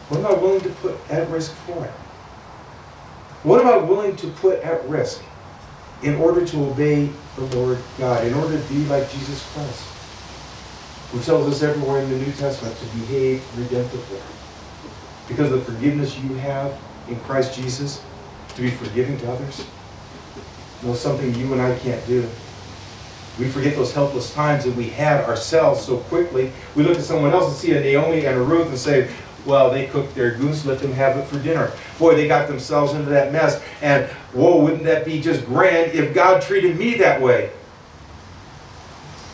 [0.09, 1.91] what am I willing to put at risk for it?
[3.43, 5.23] What am I willing to put at risk
[6.03, 9.83] in order to obey the Lord God, in order to be like Jesus Christ,
[11.11, 14.21] who tells us everywhere in the New Testament to behave redemptively?
[15.27, 18.01] Because of the forgiveness you have in Christ Jesus,
[18.57, 19.65] to be forgiving to others?
[20.83, 22.29] You know, something you and I can't do.
[23.39, 26.53] We forget those helpless times that we had ourselves so quickly.
[26.75, 29.11] We look at someone else and see a Naomi and a Ruth and say,
[29.45, 31.71] well, they cooked their goose, let them have it for dinner.
[31.99, 33.63] Boy, they got themselves into that mess.
[33.81, 37.51] And whoa, wouldn't that be just grand if God treated me that way?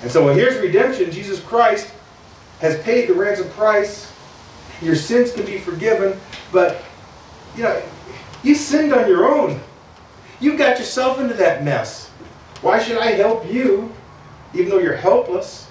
[0.02, 1.10] And so well, here's redemption.
[1.10, 1.92] Jesus Christ
[2.60, 4.12] has paid the ransom price.
[4.82, 6.18] Your sins can be forgiven,
[6.50, 6.82] but
[7.56, 7.82] you know,
[8.42, 9.60] you sinned on your own.
[10.40, 12.08] You got yourself into that mess.
[12.60, 13.92] Why should I help you,
[14.54, 15.68] even though you're helpless?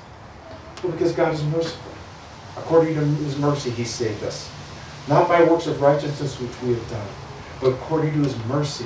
[0.83, 1.91] Well, because God is merciful.
[2.57, 4.49] According to his mercy, he saved us.
[5.07, 7.07] Not by works of righteousness which we have done,
[7.59, 8.85] but according to his mercy.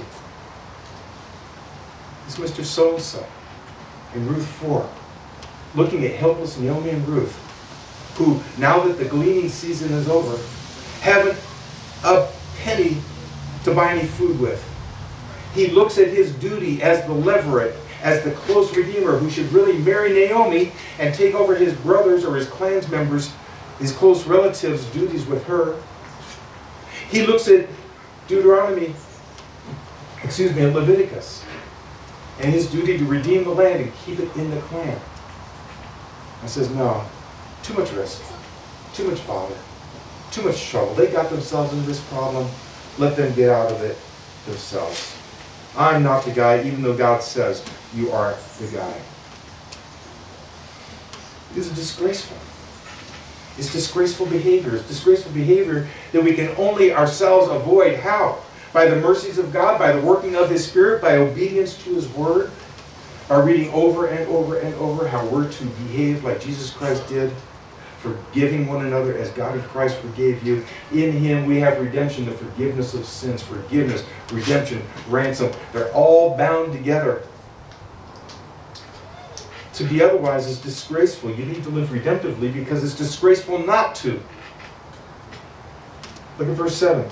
[2.25, 2.63] It's Mr.
[2.63, 3.25] So-and-so
[4.15, 4.89] in Ruth 4,
[5.75, 7.35] looking at helpless Naomi and Ruth,
[8.17, 10.41] who, now that the gleaning season is over,
[11.01, 11.37] haven't
[12.03, 12.97] a penny
[13.65, 14.63] to buy any food with.
[15.53, 19.77] He looks at his duty as the levirate, as the close redeemer who should really
[19.79, 23.33] marry Naomi and take over his brothers or his clan's members,
[23.79, 25.81] his close relatives' duties with her.
[27.09, 27.67] He looks at
[28.27, 28.93] Deuteronomy,
[30.23, 31.43] excuse me, Leviticus,
[32.39, 34.99] and his duty to redeem the land and keep it in the clan.
[36.41, 37.03] And says, no,
[37.63, 38.21] too much risk,
[38.93, 39.55] too much bother,
[40.31, 40.93] too much trouble.
[40.95, 42.47] They got themselves into this problem.
[42.97, 43.97] Let them get out of it
[44.45, 45.15] themselves.
[45.77, 49.01] I'm not the guy, even though God says you are the guy.
[51.55, 52.37] Is disgraceful.
[53.57, 54.75] It's disgraceful behavior.
[54.75, 57.99] It's disgraceful behavior that we can only ourselves avoid.
[57.99, 58.39] How?
[58.73, 62.09] By the mercies of God, by the working of His Spirit, by obedience to His
[62.09, 62.51] Word,
[63.29, 67.31] by reading over and over and over how we're to behave like Jesus Christ did
[68.05, 70.63] forgiving one another as God in Christ forgave you.
[70.91, 75.51] In Him we have redemption, the forgiveness of sins, forgiveness, redemption, ransom.
[75.73, 77.23] They're all bound together.
[79.73, 81.31] To be otherwise is disgraceful.
[81.31, 84.21] You need to live redemptively because it's disgraceful not to.
[86.37, 87.09] Look at verse 7.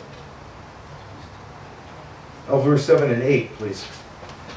[2.50, 3.86] Oh, verse 7 and 8, please.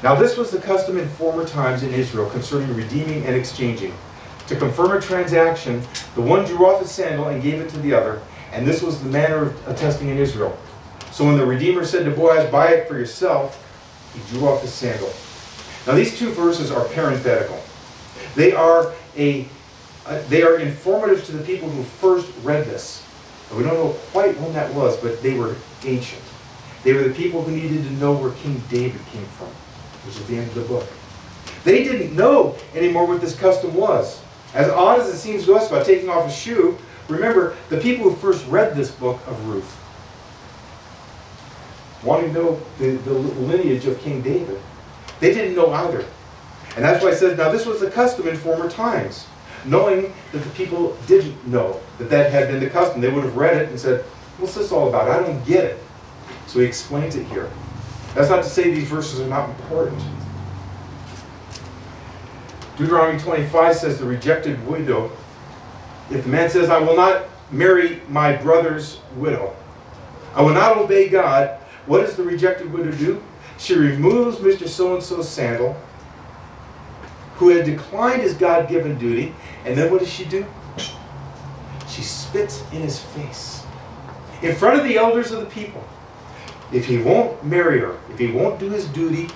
[0.03, 3.93] Now, this was the custom in former times in Israel concerning redeeming and exchanging
[4.47, 5.81] to confirm a transaction,
[6.15, 9.01] the one drew off his sandal and gave it to the other, and this was
[9.01, 10.57] the manner of attesting in Israel.
[11.11, 13.63] So when the Redeemer said to Boaz, Buy it for yourself,
[14.13, 15.11] he drew off his sandal.
[15.85, 17.61] Now these two verses are parenthetical.
[18.35, 19.47] They are a
[20.29, 23.03] they are informative to the people who first read this.
[23.53, 26.21] we don't know quite when that was, but they were ancient.
[26.83, 29.47] They were the people who needed to know where King David came from,
[30.05, 30.87] which is the end of the book.
[31.65, 34.21] They didn't know anymore what this custom was.
[34.53, 38.09] As odd as it seems to us about taking off a shoe, remember the people
[38.09, 39.77] who first read this book of Ruth,
[42.03, 44.59] wanting to know the, the lineage of King David,
[45.19, 46.05] they didn't know either.
[46.75, 49.25] And that's why I said, now this was the custom in former times.
[49.65, 53.35] Knowing that the people didn't know that that had been the custom, they would have
[53.35, 54.01] read it and said,
[54.37, 55.09] what's this all about?
[55.09, 55.83] I don't get it.
[56.45, 57.49] So he explains it here.
[58.13, 60.01] That's not to say these verses are not important.
[62.77, 65.11] Deuteronomy 25 says the rejected widow,
[66.11, 69.55] if the man says, I will not marry my brother's widow,
[70.35, 73.23] I will not obey God, what does the rejected widow do?
[73.57, 74.67] She removes Mr.
[74.67, 75.75] So and so's sandal,
[77.35, 79.33] who had declined his God given duty,
[79.65, 80.45] and then what does she do?
[81.87, 83.63] She spits in his face
[84.43, 85.83] in front of the elders of the people.
[86.71, 89.29] If he won't marry her, if he won't do his duty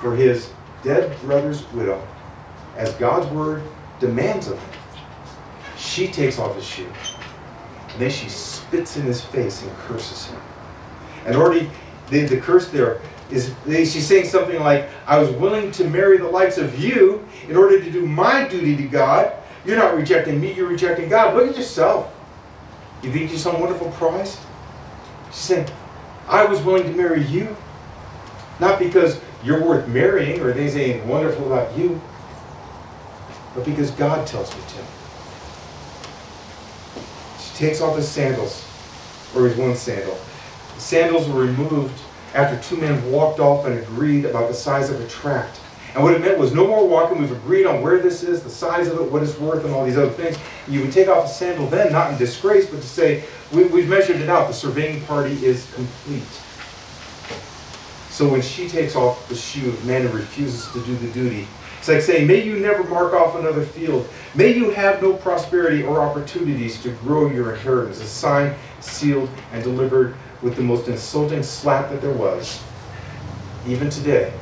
[0.00, 0.50] for his
[0.82, 2.04] dead brother's widow,
[2.76, 3.62] as God's word
[4.00, 4.80] demands of him.
[5.76, 6.90] She takes off his shoe.
[7.90, 10.40] And then she spits in his face and curses him.
[11.26, 11.70] And already
[12.08, 16.28] the, the curse there is she's saying something like, I was willing to marry the
[16.28, 19.32] likes of you in order to do my duty to God.
[19.64, 21.34] You're not rejecting me, you're rejecting God.
[21.34, 22.14] Look at yourself.
[23.02, 24.38] You think you're some wonderful prize?
[25.28, 25.68] She's saying,
[26.28, 27.56] I was willing to marry you.
[28.60, 32.00] Not because you're worth marrying or there's anything wonderful about you,
[33.54, 34.78] but because God tells me to.
[37.42, 38.66] She takes off his sandals,
[39.34, 40.18] or his one sandal.
[40.74, 42.00] The sandals were removed
[42.34, 45.58] after two men walked off and agreed about the size of a tract.
[45.94, 47.20] And what it meant was no more walking.
[47.20, 49.84] We've agreed on where this is, the size of it, what it's worth, and all
[49.84, 50.38] these other things.
[50.66, 53.88] You would take off a sandal then, not in disgrace, but to say, we, have
[53.88, 54.48] measured it out.
[54.48, 56.22] The surveying party is complete.
[58.08, 61.46] So when she takes off the shoe of man and refuses to do the duty,
[61.82, 64.08] it's like saying, May you never mark off another field.
[64.36, 68.00] May you have no prosperity or opportunities to grow your inheritance.
[68.00, 72.62] A sign sealed and delivered with the most insulting slap that there was.
[73.66, 74.32] Even today.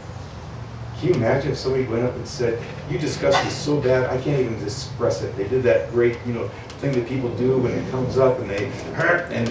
[0.98, 4.20] Can you imagine if somebody went up and said, You discussed this so bad, I
[4.20, 5.34] can't even express it.
[5.34, 6.48] They did that great, you know,
[6.82, 9.48] thing that people do when it comes up and they hurt and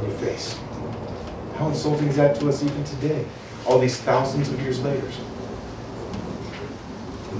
[0.00, 0.58] your face.
[1.56, 3.26] How insulting is that to us even today?
[3.66, 5.06] All these thousands of years later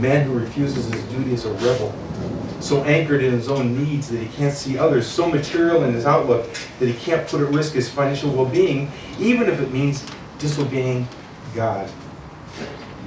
[0.00, 1.94] man who refuses his duty is a rebel,
[2.60, 6.06] so anchored in his own needs that he can't see others, so material in his
[6.06, 6.48] outlook
[6.78, 10.04] that he can't put at risk his financial well being, even if it means
[10.38, 11.06] disobeying
[11.54, 11.90] God.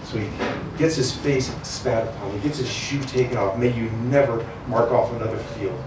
[0.05, 0.29] So he
[0.77, 3.57] gets his face spat upon, he gets his shoe taken off.
[3.57, 5.81] May you never mark off another field.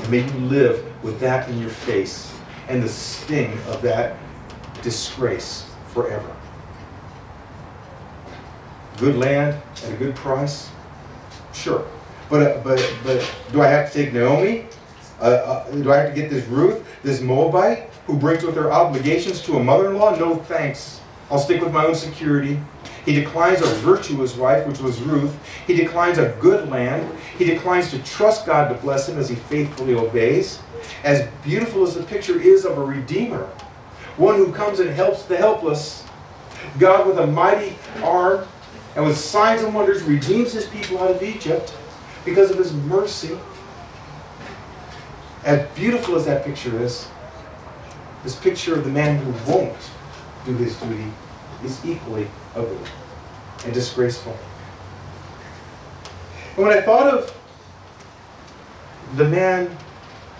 [0.00, 2.32] And may you live with that in your face
[2.68, 4.16] and the sting of that
[4.82, 6.34] disgrace forever
[8.98, 10.70] good land at a good price?
[11.52, 11.86] Sure.
[12.30, 14.66] But, uh, but, but do I have to take Naomi?
[15.20, 18.72] Uh, uh, do I have to get this Ruth, this Moabite, who brings with her
[18.72, 20.16] obligations to a mother in law?
[20.16, 21.00] No thanks.
[21.30, 22.58] I'll stick with my own security.
[23.04, 25.34] He declines a virtuous wife, which was Ruth.
[25.66, 27.18] He declines a good land.
[27.38, 30.60] He declines to trust God to bless him as he faithfully obeys.
[31.04, 33.44] As beautiful as the picture is of a redeemer,
[34.16, 36.04] one who comes and helps the helpless,
[36.78, 38.46] God with a mighty arm
[38.94, 41.74] and with signs and wonders redeems his people out of Egypt
[42.24, 43.38] because of his mercy.
[45.44, 47.08] As beautiful as that picture is,
[48.22, 49.76] this picture of the man who won't
[50.44, 51.10] do his duty
[51.64, 52.78] is equally ugly
[53.64, 54.36] and disgraceful.
[56.56, 57.36] And when I thought of
[59.16, 59.76] the man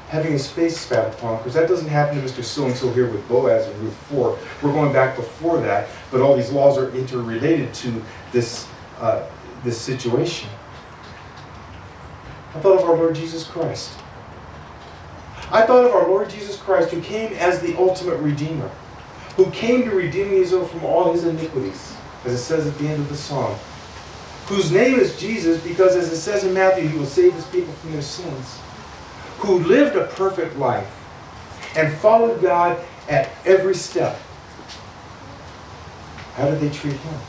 [0.09, 2.44] having his face spat upon, because that doesn't happen to Mr.
[2.44, 4.38] So and so here with Boaz in Ruth 4.
[4.62, 8.03] We're going back before that, but all these laws are interrelated to
[8.33, 8.66] this,
[8.99, 9.24] uh,
[9.64, 10.49] this situation.
[12.55, 13.93] I thought of our Lord Jesus Christ.
[15.51, 18.70] I thought of our Lord Jesus Christ, who came as the ultimate Redeemer,
[19.37, 23.01] who came to redeem Israel from all his iniquities, as it says at the end
[23.01, 23.59] of the song,
[24.47, 27.72] whose name is Jesus because, as it says in Matthew, he will save his people
[27.74, 28.59] from their sins,
[29.39, 30.91] who lived a perfect life
[31.76, 34.18] and followed God at every step.
[36.35, 37.20] How did they treat him?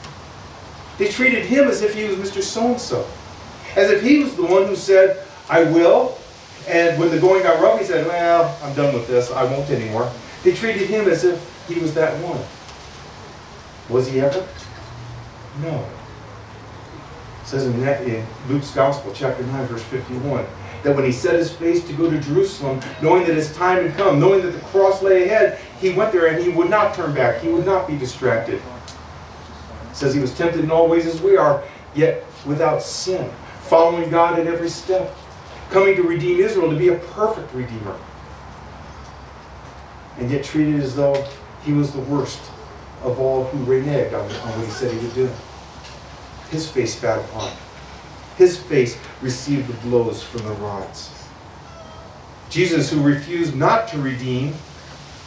[0.98, 2.42] They treated him as if he was Mr.
[2.42, 3.08] So and so,
[3.76, 6.18] as if he was the one who said, I will,
[6.68, 9.32] and when the going got rough, he said, Well, I'm done with this.
[9.32, 10.12] I won't anymore.
[10.44, 12.42] They treated him as if he was that one.
[13.90, 14.48] Was he ever?
[15.62, 15.86] No.
[17.42, 20.46] It says in, that, in Luke's Gospel, chapter 9, verse 51,
[20.84, 23.98] that when he set his face to go to Jerusalem, knowing that his time had
[23.98, 27.14] come, knowing that the cross lay ahead, he went there and he would not turn
[27.14, 27.42] back.
[27.42, 28.62] He would not be distracted.
[30.04, 31.64] Says he was tempted in all ways as we are,
[31.96, 33.32] yet without sin,
[33.62, 35.16] following God at every step
[35.70, 37.98] coming to redeem Israel, to be a perfect redeemer.
[40.18, 41.26] And yet treated as though
[41.64, 42.42] he was the worst
[43.02, 45.32] of all who reneged on, on what he said he would do.
[46.52, 47.54] His face spat upon.
[48.36, 51.30] His face received the blows from the rods.
[52.50, 54.54] Jesus, who refused not to redeem,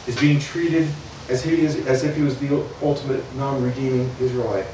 [0.05, 0.87] is being treated
[1.29, 4.65] as, he is, as if he was the ultimate non-redeeming Israelite.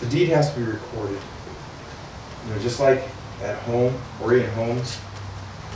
[0.00, 1.18] The deed has to be recorded.
[2.46, 3.02] You know, just like
[3.42, 4.96] at home, Orient Homes,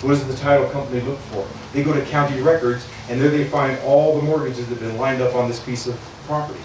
[0.03, 1.47] what does the title company look for?
[1.73, 4.97] They go to county records, and there they find all the mortgages that have been
[4.97, 5.95] lined up on this piece of
[6.27, 6.61] property.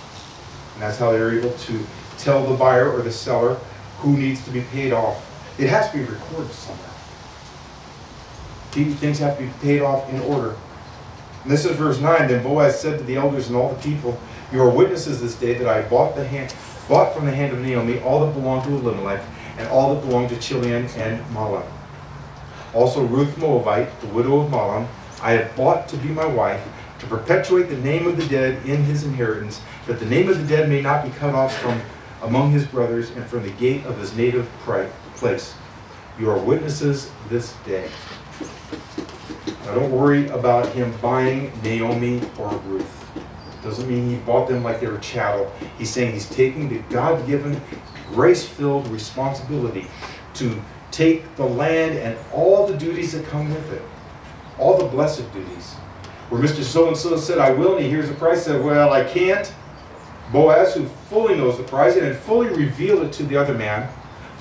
[0.74, 1.86] And that's how they're able to
[2.18, 3.60] tell the buyer or the seller
[4.00, 5.24] who needs to be paid off.
[5.60, 6.87] It has to be recorded somewhere.
[8.74, 10.56] These things have to be paid off in order.
[11.44, 12.28] And this is verse 9.
[12.28, 14.20] Then Boaz said to the elders and all the people,
[14.52, 16.54] You are witnesses this day that I bought, the hand,
[16.90, 19.24] bought from the hand of Naomi all that belonged to Elimelech
[19.58, 21.66] and all that belonged to Chilion and Mahlon.
[22.74, 24.88] Also Ruth Moabite, the widow of Mahlon,
[25.22, 26.66] I have bought to be my wife,
[27.00, 30.48] to perpetuate the name of the dead in his inheritance, that the name of the
[30.48, 31.82] dead may not be cut off from
[32.22, 34.50] among his brothers and from the gate of his native
[35.16, 35.56] place.
[36.20, 37.90] You are witnesses this day.
[39.68, 43.06] Now don't worry about him buying Naomi or Ruth.
[43.62, 45.52] Doesn't mean he bought them like they were chattel.
[45.78, 47.60] He's saying he's taking the God given
[48.14, 49.88] grace filled responsibility
[50.36, 50.58] to
[50.92, 53.82] take the land and all the duties that come with it,
[54.58, 55.74] all the blessed duties.
[56.30, 56.64] Where Mr.
[56.64, 59.52] So and so said, I will, and he hears the price, said, Well, I can't.
[60.32, 63.90] Boaz, who fully knows the price and had fully revealed it to the other man,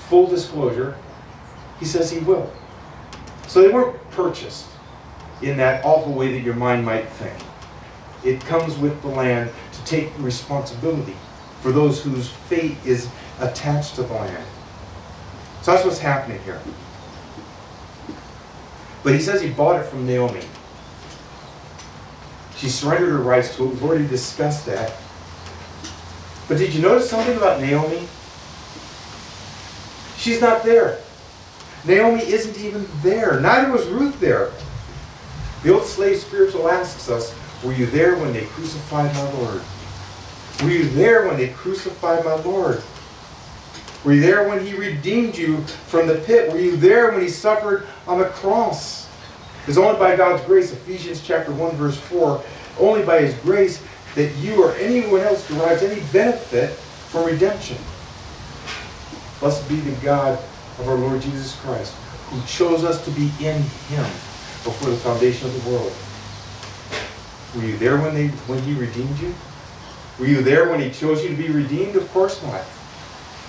[0.09, 0.97] full disclosure,
[1.81, 2.53] he says he will.
[3.49, 4.67] So they weren't purchased
[5.43, 7.37] in that awful way that your mind might think.
[8.25, 11.17] It comes with the land to take responsibility
[11.61, 13.09] for those whose fate is
[13.41, 14.45] attached to the land.
[15.63, 16.61] So that's what's happening here.
[19.03, 20.43] But he says he bought it from Naomi.
[22.57, 23.67] She surrendered her rights to it.
[23.69, 24.97] We've already discussed that.
[26.49, 28.09] But did you notice something about Naomi?
[30.17, 30.99] She's not there.
[31.85, 33.41] Naomi isn't even there.
[33.41, 34.51] Neither was Ruth there.
[35.63, 37.35] The old slave spiritual asks us,
[37.65, 39.63] Were you there when they crucified my Lord?
[40.63, 42.83] Were you there when they crucified my Lord?
[44.05, 46.53] Were you there when he redeemed you from the pit?
[46.53, 49.09] Were you there when he suffered on the cross?
[49.67, 52.43] It's only by God's grace, Ephesians chapter 1, verse 4,
[52.79, 53.83] only by his grace
[54.15, 57.77] that you or anyone else derives any benefit from redemption.
[59.41, 60.39] Blessed be the God
[60.79, 61.93] of our Lord Jesus Christ,
[62.31, 64.07] who chose us to be in him
[64.67, 65.93] before the foundation of the world.
[67.55, 69.33] Were you there when, they, when he redeemed you?
[70.19, 71.95] Were you there when he chose you to be redeemed?
[71.95, 72.63] Of course not.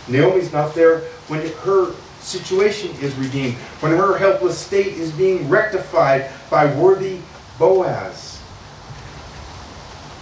[0.08, 6.30] Naomi's not there when her situation is redeemed, when her helpless state is being rectified
[6.50, 7.20] by worthy
[7.58, 8.42] Boaz.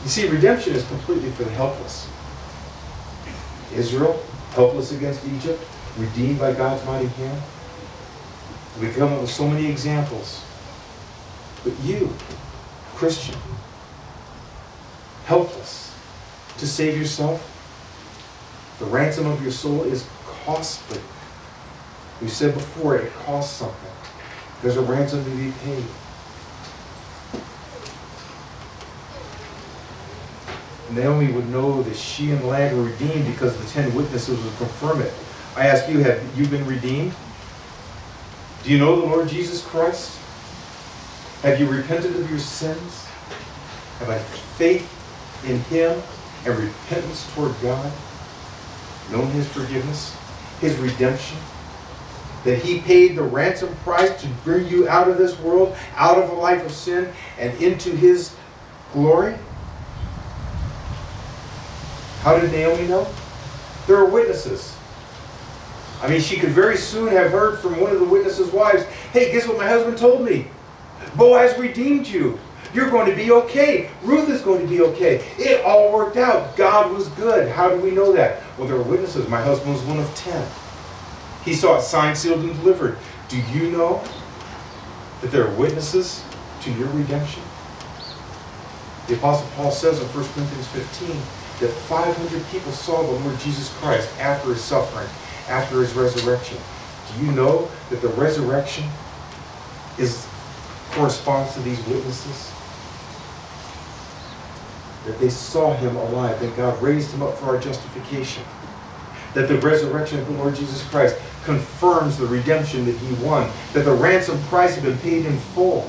[0.03, 2.07] You see, redemption is completely for the helpless.
[3.73, 5.61] Israel, helpless against Egypt,
[5.97, 7.41] redeemed by God's mighty hand.
[8.79, 10.44] We come up with so many examples.
[11.65, 12.13] But you,
[12.93, 13.35] Christian,
[15.25, 15.93] helpless
[16.59, 17.51] to save yourself,
[18.77, 20.07] the ransom of your soul is
[20.45, 21.01] costly.
[22.21, 23.91] We said before, it costs something.
[24.61, 25.83] There's a ransom to be paid.
[30.91, 35.01] Naomi would know that she and the were redeemed because the ten witnesses would confirm
[35.01, 35.13] it.
[35.55, 37.13] I ask you, have you been redeemed?
[38.63, 40.19] Do you know the Lord Jesus Christ?
[41.45, 43.05] Have you repented of your sins?
[43.99, 44.91] Have I faith
[45.45, 46.01] in Him
[46.43, 47.91] and repentance toward God?
[49.11, 50.17] Known His forgiveness,
[50.59, 51.37] His redemption?
[52.45, 56.31] That He paid the ransom price to bring you out of this world, out of
[56.31, 58.35] a life of sin, and into His
[58.91, 59.35] glory?
[62.21, 63.07] How did Naomi know?
[63.85, 64.75] There are witnesses.
[66.01, 68.83] I mean, she could very soon have heard from one of the witnesses' wives,
[69.13, 70.47] hey, guess what my husband told me?
[71.15, 72.39] Boaz redeemed you.
[72.73, 73.89] You're going to be okay.
[74.03, 75.25] Ruth is going to be okay.
[75.37, 76.57] It all worked out.
[76.57, 77.49] God was good.
[77.49, 78.41] How do we know that?
[78.57, 79.29] Well, there are witnesses.
[79.29, 80.45] My husband was one of ten.
[81.45, 82.97] He saw it signed, sealed, and delivered.
[83.29, 84.03] Do you know
[85.21, 86.23] that there are witnesses
[86.61, 87.43] to your redemption?
[89.07, 91.15] The Apostle Paul says in 1 Corinthians 15,
[91.59, 95.07] that 500 people saw the Lord Jesus Christ after his suffering,
[95.47, 96.57] after his resurrection.
[97.13, 98.85] Do you know that the resurrection
[99.97, 100.27] is
[100.95, 102.51] corresponds to these witnesses?
[105.05, 108.43] That they saw him alive, that God raised him up for our justification.
[109.35, 113.51] That the resurrection of the Lord Jesus Christ confirms the redemption that he won.
[113.73, 115.87] That the ransom price had been paid in full.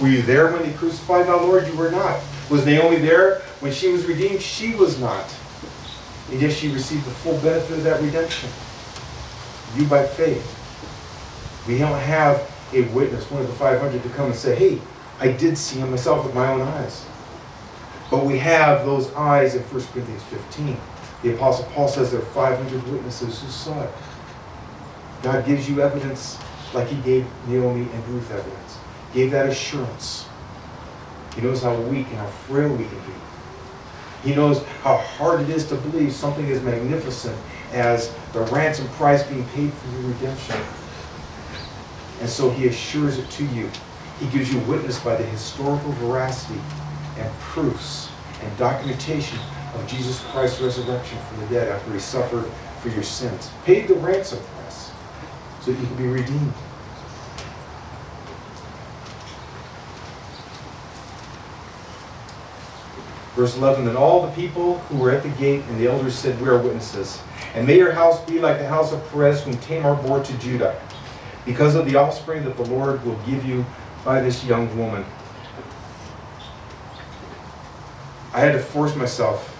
[0.00, 1.66] Were you there when he crucified my Lord?
[1.66, 2.20] You were not.
[2.48, 4.40] Was Naomi there when she was redeemed?
[4.40, 5.34] She was not.
[6.30, 8.48] And yet she received the full benefit of that redemption.
[9.76, 10.50] You by faith.
[11.66, 14.80] We don't have a witness, one of the 500, to come and say, hey,
[15.20, 17.04] I did see him myself with my own eyes.
[18.10, 20.76] But we have those eyes in 1 Corinthians 15.
[21.22, 23.90] The Apostle Paul says there are 500 witnesses who saw it.
[25.22, 26.38] God gives you evidence
[26.74, 28.78] like he gave Naomi and Ruth evidence.
[29.14, 30.26] Gave that assurance.
[31.34, 33.14] He knows how weak and how frail we can be.
[34.22, 37.36] He knows how hard it is to believe something as magnificent
[37.72, 40.56] as the ransom price being paid for your redemption.
[42.20, 43.70] And so he assures it to you.
[44.20, 46.60] He gives you witness by the historical veracity
[47.18, 48.10] and proofs
[48.42, 49.38] and documentation
[49.74, 52.44] of Jesus Christ's resurrection from the dead after he suffered
[52.80, 53.50] for your sins.
[53.64, 54.92] Paid the ransom price
[55.60, 56.52] so that you could be redeemed.
[63.34, 66.40] Verse 11, Then all the people who were at the gate and the elders said,
[66.40, 67.20] We are witnesses.
[67.54, 70.80] And may your house be like the house of Perez, whom Tamar bore to Judah,
[71.44, 73.64] because of the offspring that the Lord will give you
[74.04, 75.04] by this young woman.
[78.32, 79.50] I had to force myself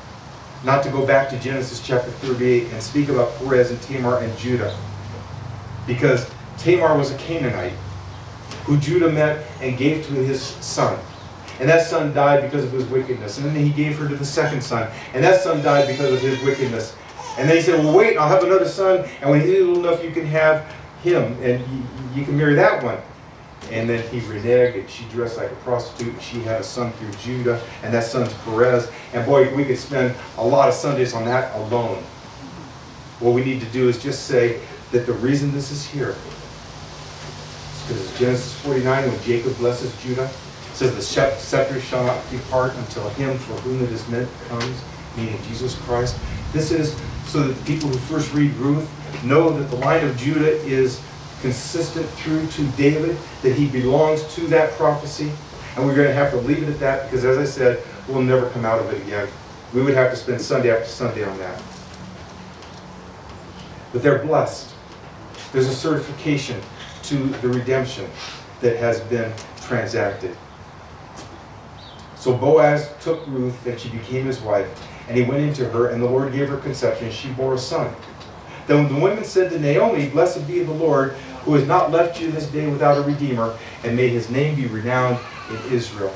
[0.65, 4.37] not to go back to Genesis chapter 38 and speak about Perez and Tamar and
[4.39, 4.77] Judah.
[5.87, 7.75] Because Tamar was a Canaanite
[8.65, 10.99] who Judah met and gave to his son.
[11.61, 13.39] And that son died because of his wickedness.
[13.39, 14.91] And then he gave her to the second son.
[15.13, 16.97] And that son died because of his wickedness.
[17.39, 19.09] And then he said, Well, wait, I'll have another son.
[19.21, 20.73] And when he's old enough, you can have
[21.05, 21.37] him.
[21.43, 21.83] And you,
[22.15, 22.99] you can marry that one.
[23.71, 26.93] And then he reneged, and she dressed like a prostitute, and she had a son
[26.93, 28.91] through Judah, and that son's Perez.
[29.13, 32.03] And boy, we could spend a lot of Sundays on that alone.
[33.21, 36.17] What we need to do is just say that the reason this is here is
[37.83, 40.31] because it's Genesis 49 when Jacob blesses Judah
[40.75, 44.83] says the scepter shall not depart until him for whom it is meant comes,
[45.17, 46.17] meaning Jesus Christ.
[46.53, 46.97] This is
[47.27, 48.91] so that the people who first read Ruth
[49.23, 51.01] know that the line of Judah is
[51.41, 55.31] consistent through to David, that he belongs to that prophecy.
[55.77, 58.23] And we're going to have to leave it at that because, as I said, we'll
[58.23, 59.29] never come out of it again.
[59.75, 61.63] We would have to spend Sunday after Sunday on that.
[63.93, 64.73] But they're blessed.
[65.53, 66.61] There's a certification
[67.05, 68.09] to the redemption
[68.61, 70.37] that has been transacted.
[72.17, 74.67] So Boaz took Ruth, and she became his wife,
[75.09, 77.59] and he went into her, and the Lord gave her conception, and she bore a
[77.59, 77.95] son.
[78.67, 81.13] Then the women said to Naomi, Blessed be the Lord,
[81.45, 84.67] who has not left you this day without a redeemer, and may his name be
[84.67, 85.19] renowned
[85.51, 86.15] in Israel.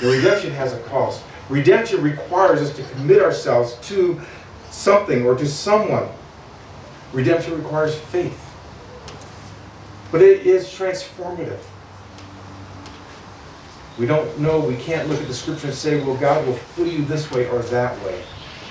[0.00, 1.24] The redemption has a cost.
[1.48, 4.20] Redemption requires us to commit ourselves to
[4.70, 6.08] something or to someone.
[7.12, 8.42] Redemption requires faith.
[10.12, 11.60] But it is transformative.
[13.98, 16.86] We don't know, we can't look at the scripture and say, well, God will fill
[16.86, 18.22] you this way or that way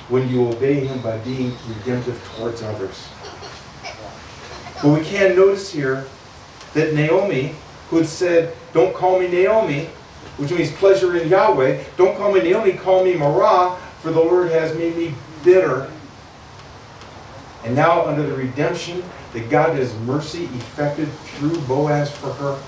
[0.10, 3.08] when you obey Him by being redemptive towards others.
[4.82, 6.06] But we can notice here
[6.74, 7.56] that Naomi,
[7.90, 9.90] who had said, Don't call me Naomi,
[10.38, 14.52] which means pleasure in Yahweh, don't call me Naomi, call me Marah, for the Lord
[14.52, 15.90] has made me bitter.
[17.64, 19.04] And now, under the redemption
[19.34, 22.62] that God has mercy effected through Boaz for her,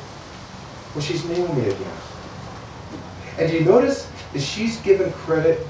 [0.96, 1.98] well, she's Naomi again.
[3.38, 5.66] And do you notice that she's given credit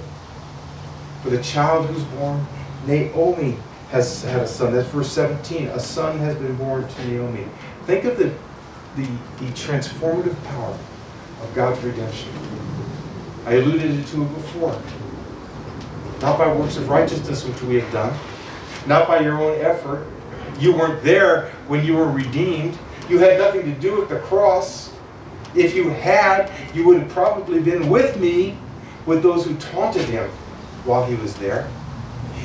[1.22, 2.46] for the child who's born?
[2.86, 3.58] Naomi
[3.90, 4.74] has had a son.
[4.74, 5.68] That's verse 17.
[5.68, 7.46] A son has been born to Naomi.
[7.86, 8.34] Think of the,
[8.96, 9.08] the,
[9.40, 10.78] the transformative power
[11.42, 12.30] of God's redemption.
[13.46, 14.82] I alluded to it before.
[16.22, 18.18] Not by works of righteousness which we have done,
[18.88, 20.08] not by your own effort.
[20.60, 22.78] You weren't there when you were redeemed.
[23.08, 24.92] You had nothing to do with the cross.
[25.56, 28.58] If you had, you would have probably been with me
[29.06, 30.30] with those who taunted him
[30.88, 31.70] while he was there.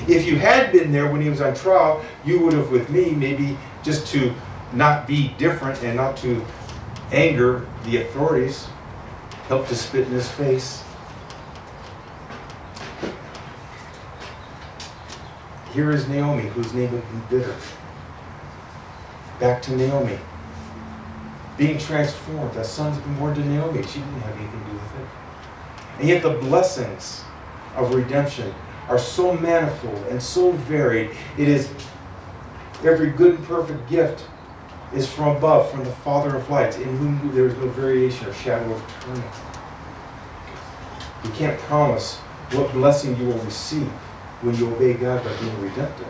[0.09, 3.13] If you had been there when he was on trial, you would have with me,
[3.13, 4.35] maybe just to
[4.73, 6.45] not be different and not to
[7.13, 8.67] anger the authorities,
[9.47, 10.83] help to spit in his face.
[15.73, 17.55] Here is Naomi, whose name had been bitter.
[19.41, 20.19] Back to Naomi.
[21.57, 22.53] Being transformed.
[22.55, 23.83] That son's been born to Naomi.
[23.83, 25.09] She didn't have anything to do with it.
[26.01, 27.25] And yet the blessings
[27.77, 28.53] of redemption
[28.89, 31.11] are so manifold and so varied.
[31.39, 31.71] It is
[32.85, 34.27] every good and perfect gift
[34.93, 38.35] is from above, from the Father of lights, in whom there is no variation or
[38.35, 39.23] shadow of turning.
[41.25, 42.17] You can't promise
[42.53, 43.89] what blessing you will receive
[44.43, 46.09] when you obey God by being redemptive.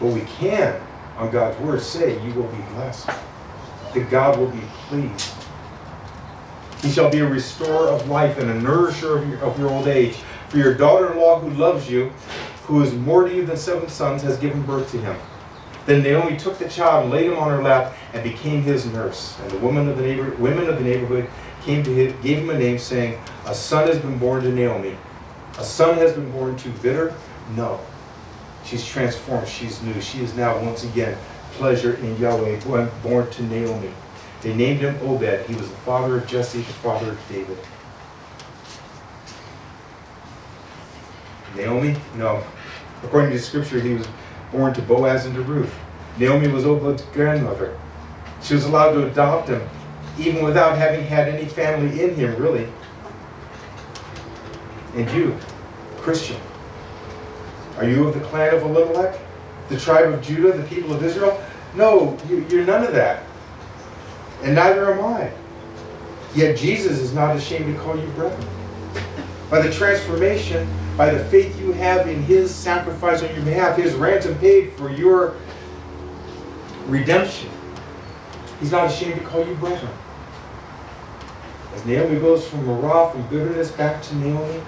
[0.00, 0.80] But we can,
[1.16, 3.06] on God's word, say you will be blessed.
[3.06, 5.41] That God will be pleased.
[6.82, 9.86] He shall be a restorer of life and a nourisher of your, of your old
[9.86, 10.16] age.
[10.48, 12.12] For your daughter-in-law who loves you,
[12.64, 15.16] who is more to you than seven sons, has given birth to him.
[15.86, 19.38] Then Naomi took the child and laid him on her lap and became his nurse.
[19.40, 21.28] And the women of the, neighbor, women of the neighborhood
[21.62, 24.96] came to him, gave him a name, saying, A son has been born to Naomi.
[25.58, 27.14] A son has been born to bitter?
[27.56, 27.80] No.
[28.64, 29.48] She's transformed.
[29.48, 30.00] She's new.
[30.00, 31.16] She is now once again
[31.52, 32.58] pleasure in Yahweh,
[33.02, 33.92] born to Naomi.
[34.42, 35.46] They named him Obed.
[35.46, 37.58] He was the father of Jesse, the father of David.
[41.54, 41.96] Naomi?
[42.16, 42.42] No.
[43.04, 44.06] According to scripture, he was
[44.50, 45.72] born to Boaz and to Ruth.
[46.18, 47.78] Naomi was Obed's grandmother.
[48.42, 49.62] She was allowed to adopt him,
[50.18, 52.68] even without having had any family in him, really.
[54.94, 55.36] And you,
[55.98, 56.36] Christian,
[57.76, 59.18] are you of the clan of Elimelech?
[59.68, 61.42] The tribe of Judah, the people of Israel?
[61.74, 63.22] No, you're none of that.
[64.42, 65.32] And neither am I.
[66.34, 68.48] Yet Jesus is not ashamed to call you brethren.
[69.50, 73.94] By the transformation by the faith you have in his sacrifice on your behalf, his
[73.94, 75.34] ransom paid for your
[76.86, 77.48] redemption.
[78.60, 79.90] He's not ashamed to call you brethren.
[81.74, 84.60] As Naomi goes from Marah, from bitterness back to Naomi,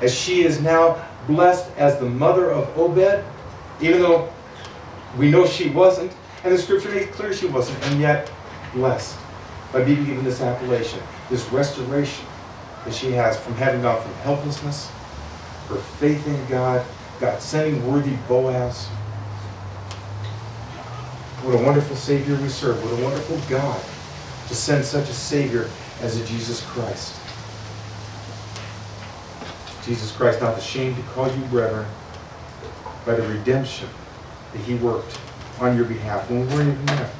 [0.00, 3.24] as she is now blessed as the mother of Obed,
[3.80, 4.32] even though
[5.18, 6.12] we know she wasn't,
[6.44, 8.30] and the scripture makes clear she wasn't, and yet
[8.74, 9.16] blessed
[9.72, 11.00] by being given this appellation,
[11.30, 12.26] this restoration
[12.84, 14.90] that she has from having gone from helplessness
[15.68, 16.84] her faith in God,
[17.20, 18.86] God sending worthy Boaz.
[21.42, 22.82] What a wonderful Savior we serve.
[22.82, 23.80] What a wonderful God
[24.48, 25.70] to send such a Savior
[26.00, 27.18] as a Jesus Christ.
[29.84, 31.86] Jesus Christ not ashamed to call you brethren
[33.04, 33.88] by the redemption
[34.52, 35.18] that he worked
[35.60, 37.10] on your behalf when we weren't even there.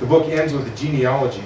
[0.00, 1.44] The book ends with a genealogy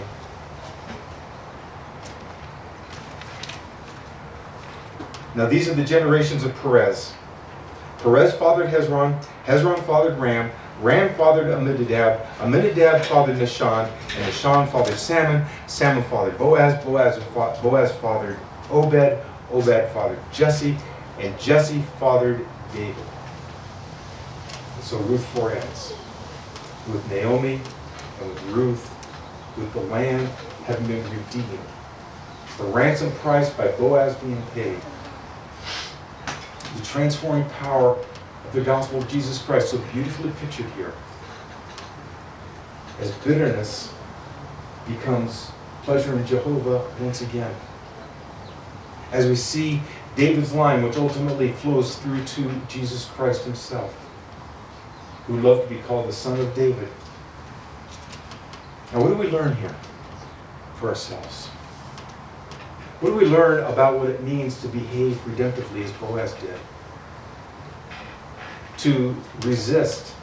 [5.35, 7.13] Now these are the generations of Perez.
[7.99, 10.51] Perez fathered Hezron, Hezron fathered Ram,
[10.81, 17.19] Ram fathered Amminadab, Amminadab fathered Nahshon, and Nahshon fathered Salmon, Salmon fathered Boaz, Boaz,
[17.61, 18.39] Boaz fathered
[18.71, 19.19] Obed,
[19.51, 20.77] Obed fathered Jesse,
[21.19, 22.95] and Jesse fathered David.
[24.83, 25.95] So Ruth 4 ends
[26.93, 27.61] with Naomi
[28.21, 30.29] and with Ruth, with the land
[30.65, 31.59] having been redeemed,
[32.59, 34.79] the ransom price by Boaz being paid
[36.77, 40.93] the transforming power of the gospel of Jesus Christ, so beautifully pictured here.
[43.01, 43.93] As bitterness
[44.87, 45.51] becomes
[45.83, 47.55] pleasure in Jehovah once again.
[49.13, 49.81] As we see
[50.17, 53.93] David's line, which ultimately flows through to Jesus Christ himself,
[55.27, 56.89] who loved to be called the Son of David.
[58.95, 59.75] Now, what do we learn here?
[60.85, 61.47] for ourselves.
[63.01, 66.59] What do we learn about what it means to behave redemptively as Boaz did?
[68.79, 70.15] To resist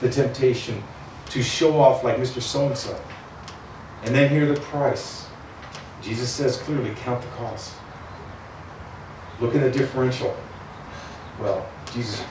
[0.00, 0.82] the temptation
[1.30, 2.42] to show off like Mr.
[2.42, 3.00] So and so.
[4.02, 5.26] And then hear the price.
[6.02, 7.74] Jesus says clearly, count the cost.
[9.40, 10.36] Look at the differential.
[11.40, 12.24] Well, Jesus,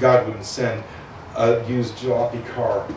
[0.00, 0.82] God wouldn't send
[1.36, 2.88] a used jalopy car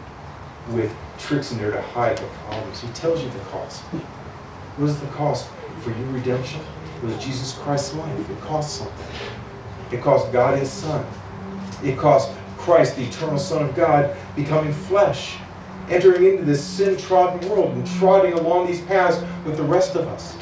[0.69, 2.81] with tricks in there to hide the problems.
[2.81, 3.81] He tells you the cost.
[3.81, 5.49] What is the cost
[5.81, 6.61] for your redemption?
[7.03, 8.29] Was Jesus Christ's life.
[8.29, 9.07] It cost something.
[9.91, 11.05] It cost God his Son.
[11.83, 15.37] It cost Christ, the eternal Son of God, becoming flesh,
[15.89, 20.07] entering into this sin trodden world and trotting along these paths with the rest of
[20.07, 20.35] us.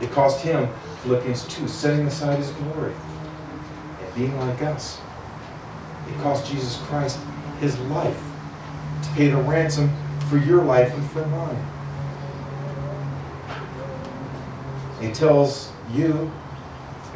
[0.00, 0.68] It cost him,
[1.02, 2.94] Philippians 2, setting aside his glory
[4.02, 4.98] and being like us.
[6.08, 7.18] It cost Jesus Christ
[7.60, 8.31] his life
[9.02, 9.90] to pay the ransom
[10.28, 11.66] for your life and for mine.
[15.00, 16.30] He tells you,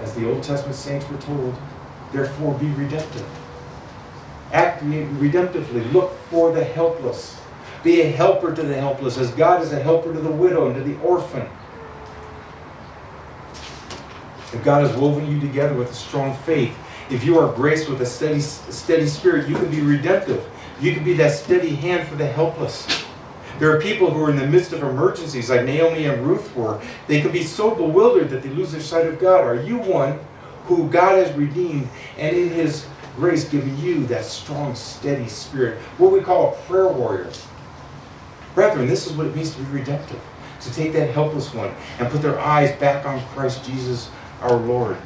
[0.02, 1.54] as the Old Testament saints were told,
[2.12, 3.26] therefore be redemptive.
[4.52, 5.92] Act redemptively.
[5.92, 7.40] Look for the helpless.
[7.82, 10.74] Be a helper to the helpless, as God is a helper to the widow and
[10.74, 11.48] to the orphan.
[14.52, 16.76] If God has woven you together with a strong faith,
[17.10, 20.44] if you are graced with a steady, steady spirit, you can be redemptive.
[20.80, 22.86] You can be that steady hand for the helpless.
[23.58, 26.80] There are people who are in the midst of emergencies, like Naomi and Ruth were.
[27.06, 29.44] They can be so bewildered that they lose their sight of God.
[29.44, 30.18] Are you one
[30.64, 35.78] who God has redeemed and in His grace given you that strong, steady spirit?
[35.96, 37.30] What we call a prayer warrior.
[38.54, 40.20] Brethren, this is what it means to be redemptive.
[40.60, 44.10] To take that helpless one and put their eyes back on Christ Jesus
[44.42, 44.96] our Lord.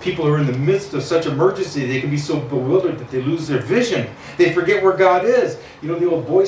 [0.00, 3.20] People are in the midst of such emergency, they can be so bewildered that they
[3.20, 4.08] lose their vision.
[4.38, 5.58] They forget where God is.
[5.82, 6.46] You know the old Boy,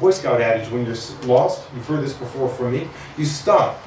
[0.00, 1.68] Boy Scout adage when you're lost?
[1.74, 2.88] You've heard this before from me.
[3.16, 3.80] You stop.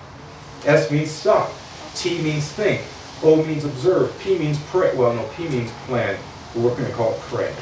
[0.66, 1.52] S means stop.
[1.96, 2.82] T means think.
[3.24, 4.18] O means observe.
[4.20, 4.96] P means pray.
[4.96, 6.18] Well, no, P means plan.
[6.56, 7.54] We're going to call it pray.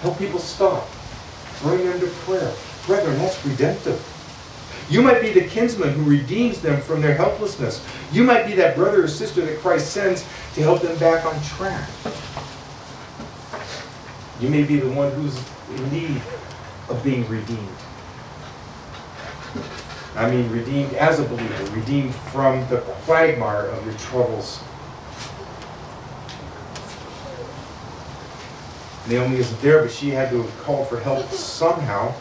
[0.00, 0.88] Help people stop.
[1.62, 2.52] Bring them to prayer.
[2.86, 4.15] Brethren, that's redemptive.
[4.88, 7.84] You might be the kinsman who redeems them from their helplessness.
[8.12, 10.22] You might be that brother or sister that Christ sends
[10.54, 11.88] to help them back on track.
[14.40, 15.36] You may be the one who's
[15.76, 16.22] in need
[16.88, 17.68] of being redeemed.
[20.14, 24.60] I mean, redeemed as a believer, redeemed from the quagmire of your troubles.
[29.08, 32.14] Naomi isn't there, but she had to call for help somehow.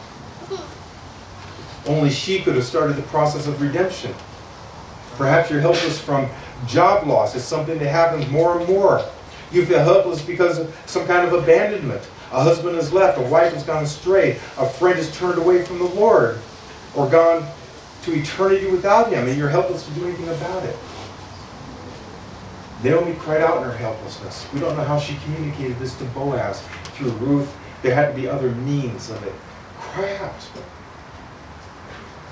[1.86, 4.14] Only she could have started the process of redemption.
[5.18, 6.30] Perhaps you're helpless from
[6.68, 7.36] job loss.
[7.36, 9.04] It's something that happens more and more.
[9.52, 12.02] You feel helpless because of some kind of abandonment.
[12.32, 15.78] A husband has left, a wife has gone astray, a friend has turned away from
[15.78, 16.40] the Lord,
[16.96, 17.48] or gone
[18.04, 20.76] to eternity without him, and you're helpless to do anything about it.
[22.84, 24.48] Naomi cried out in her helplessness.
[24.54, 26.64] We don't know how she communicated this to Boaz
[26.96, 27.56] through Ruth.
[27.82, 29.34] There had to be other means of it.
[29.80, 30.36] Cry out.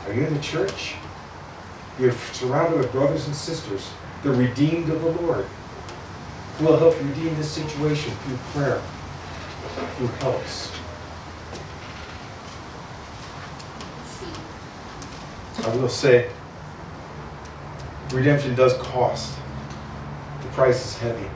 [0.06, 0.96] Are you in the church?
[1.98, 3.90] You're surrounded with brothers and sisters,
[4.24, 5.46] the redeemed of the Lord,
[6.58, 8.82] who will help redeem this situation through prayer,
[9.96, 10.72] through helps.
[15.66, 16.30] I will say,
[18.12, 19.38] redemption does cost.
[20.42, 21.30] The price is heavy.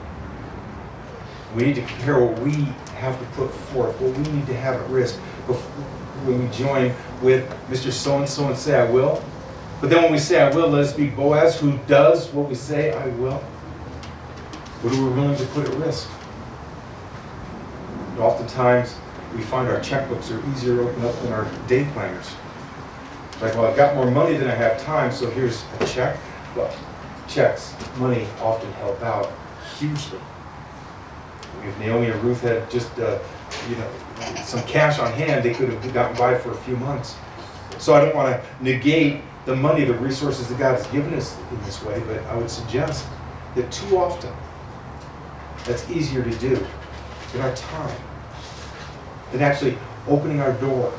[1.56, 2.52] We need to compare what we
[2.96, 5.18] have to put forth, what we need to have at risk
[6.24, 7.92] when we join with Mr.
[7.92, 9.22] So and so and say, I will.
[9.80, 12.54] But then when we say, I will, let us be Boaz who does what we
[12.54, 13.38] say, I will.
[14.82, 16.08] What are we willing to put at risk?
[18.10, 18.96] And oftentimes,
[19.34, 22.34] we find our checkbooks are easier to open up than our day planners.
[23.40, 26.16] Like, well, I've got more money than I have time, so here's a check.
[26.56, 26.74] Well,
[27.28, 29.30] checks, money often help out
[29.78, 30.18] hugely.
[31.64, 33.18] If Naomi and Ruth had just, uh,
[33.68, 33.88] you know,
[34.44, 37.16] some cash on hand, they could have gotten by for a few months.
[37.78, 41.36] So I don't want to negate the money, the resources that God has given us
[41.50, 43.06] in this way, but I would suggest
[43.54, 44.32] that too often
[45.64, 46.66] that's easier to do
[47.34, 47.96] in our time
[49.32, 50.92] than actually opening our door,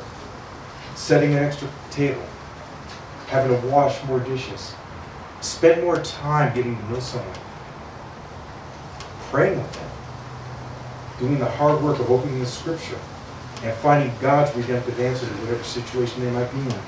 [0.94, 2.22] setting an extra table,
[3.26, 4.74] having to wash more dishes,
[5.40, 7.38] spend more time getting to know someone,
[9.30, 9.89] praying with them,
[11.20, 12.98] doing the hard work of opening the scripture
[13.62, 16.80] and finding God's redemptive answer to whatever situation they might be in.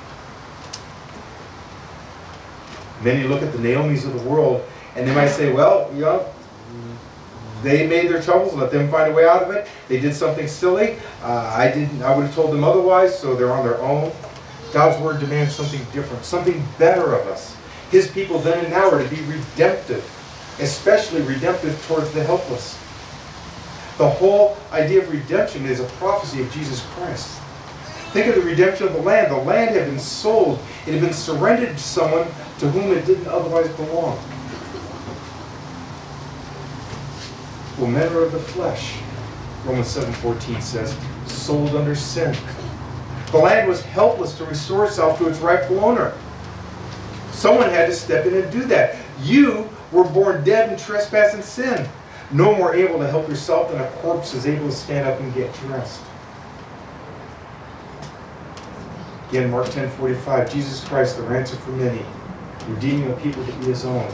[2.96, 4.64] And then you look at the Naomi's of the world,
[4.96, 6.26] and they might say, well, you know,
[7.62, 8.54] they made their troubles.
[8.54, 9.68] Let them find a way out of it.
[9.88, 10.96] They did something silly.
[11.22, 12.02] Uh, I didn't.
[12.02, 13.16] I would have told them otherwise.
[13.16, 14.12] So they're on their own.
[14.72, 17.56] God's word demands something different, something better of us.
[17.90, 20.02] His people then and now are to be redemptive,
[20.60, 22.81] especially redemptive towards the helpless.
[23.98, 27.38] The whole idea of redemption is a prophecy of Jesus Christ.
[28.12, 29.30] Think of the redemption of the land.
[29.30, 32.26] The land had been sold, it had been surrendered to someone
[32.58, 34.18] to whom it didn't otherwise belong.
[37.78, 38.98] Well, are of the flesh,
[39.64, 42.36] Romans 7.14 says, sold under sin.
[43.30, 46.12] The land was helpless to restore itself to its rightful owner.
[47.30, 48.96] Someone had to step in and do that.
[49.22, 51.88] You were born dead in trespass and sin.
[52.32, 55.34] No more able to help yourself than a corpse is able to stand up and
[55.34, 56.00] get dressed.
[59.28, 62.04] Again, Mark 10 45, Jesus Christ, the ransom for many,
[62.68, 64.10] redeeming the people to be his own.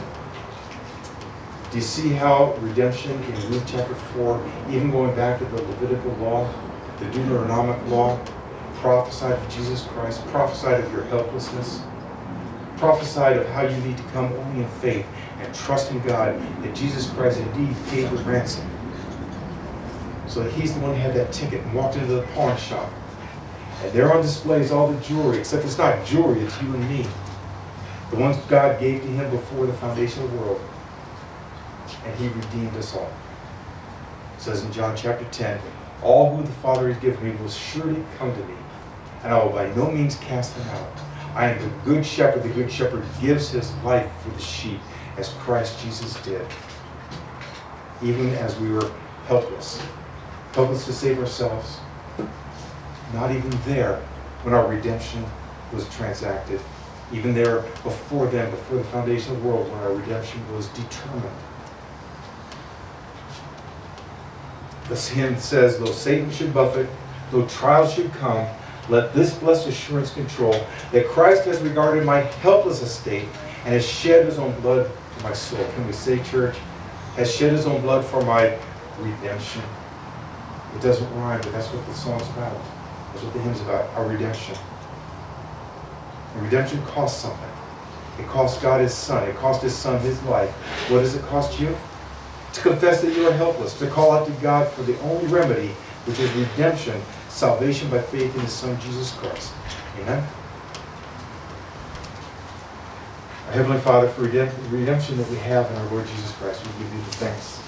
[1.71, 6.11] Do you see how redemption in Luke chapter 4, even going back to the Levitical
[6.13, 6.51] law,
[6.99, 8.19] the Deuteronomic law,
[8.75, 11.81] prophesied of Jesus Christ, prophesied of your helplessness,
[12.77, 15.05] prophesied of how you need to come only in faith
[15.49, 18.67] and trust in God that Jesus Christ indeed paid the ransom.
[20.27, 22.91] So that he's the one who had that ticket and walked into the pawn shop.
[23.81, 26.89] And there on display is all the jewelry, except it's not jewelry, it's you and
[26.89, 27.07] me.
[28.11, 30.61] The ones God gave to him before the foundation of the world.
[32.05, 33.11] And he redeemed us all.
[34.35, 35.59] It says in John chapter 10,
[36.03, 38.53] All who the Father has given me will surely come to me,
[39.23, 40.99] and I will by no means cast them out.
[41.33, 42.43] I am the good shepherd.
[42.43, 44.79] The good shepherd gives his life for the sheep,
[45.19, 46.45] as Christ Jesus did.
[48.01, 48.89] Even as we were
[49.27, 49.81] helpless,
[50.53, 51.79] helpless to save ourselves,
[53.13, 54.01] not even there
[54.43, 55.23] when our redemption
[55.73, 56.61] was transacted.
[57.11, 61.35] Even there before then, before the foundation of the world, when our redemption was determined.
[64.87, 66.87] This hymn says, though Satan should buffet,
[67.31, 68.47] though trials should come,
[68.87, 73.27] let this blessed assurance control that Christ has regarded my helpless estate
[73.65, 74.89] and has shed his own blood
[75.23, 75.65] my soul.
[75.75, 76.57] Can we say, church,
[77.15, 78.57] has shed his own blood for my
[78.99, 79.61] redemption?
[80.75, 82.59] It doesn't rhyme, but that's what the song's about.
[83.11, 84.55] That's what the hymn's about, our redemption.
[86.33, 87.49] And redemption costs something.
[88.19, 89.27] It cost God his son.
[89.27, 90.51] It cost his son his life.
[90.89, 91.75] What does it cost you?
[92.53, 95.69] To confess that you are helpless, to call out to God for the only remedy,
[96.05, 99.53] which is redemption, salvation by faith in his son Jesus Christ.
[100.01, 100.27] Amen?
[103.37, 106.93] Our Heavenly Father, for redemption that we have in our Lord Jesus Christ, we give
[106.93, 107.59] you the thanks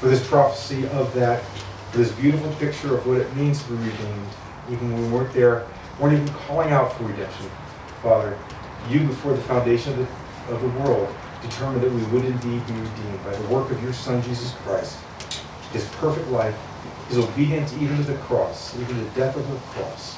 [0.00, 1.42] for this prophecy of that,
[1.90, 4.28] for this beautiful picture of what it means to be redeemed,
[4.70, 5.66] even when we weren't there,
[6.00, 7.46] weren't even calling out for redemption.
[8.02, 8.38] Father,
[8.88, 12.72] you before the foundation of the, of the world determined that we would indeed be
[12.72, 14.98] redeemed by the work of your Son, Jesus Christ,
[15.74, 16.56] his perfect life,
[17.08, 20.16] his obedience even to the cross, even the death of the cross,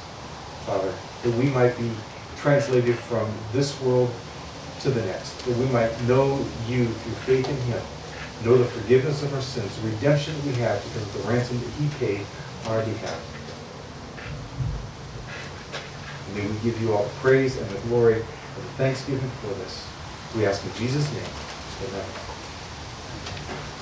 [0.66, 1.90] Father, that we might be
[2.36, 4.08] translated from this world
[4.80, 7.82] to the next, that we might know you through faith in him,
[8.44, 11.58] know the forgiveness of our sins, the redemption that we have because of the ransom
[11.60, 12.26] that he paid
[12.66, 13.20] on our behalf.
[16.34, 19.86] May we give you all the praise and the glory and the thanksgiving for this.
[20.36, 21.24] We ask in Jesus' name.
[21.88, 22.27] Amen.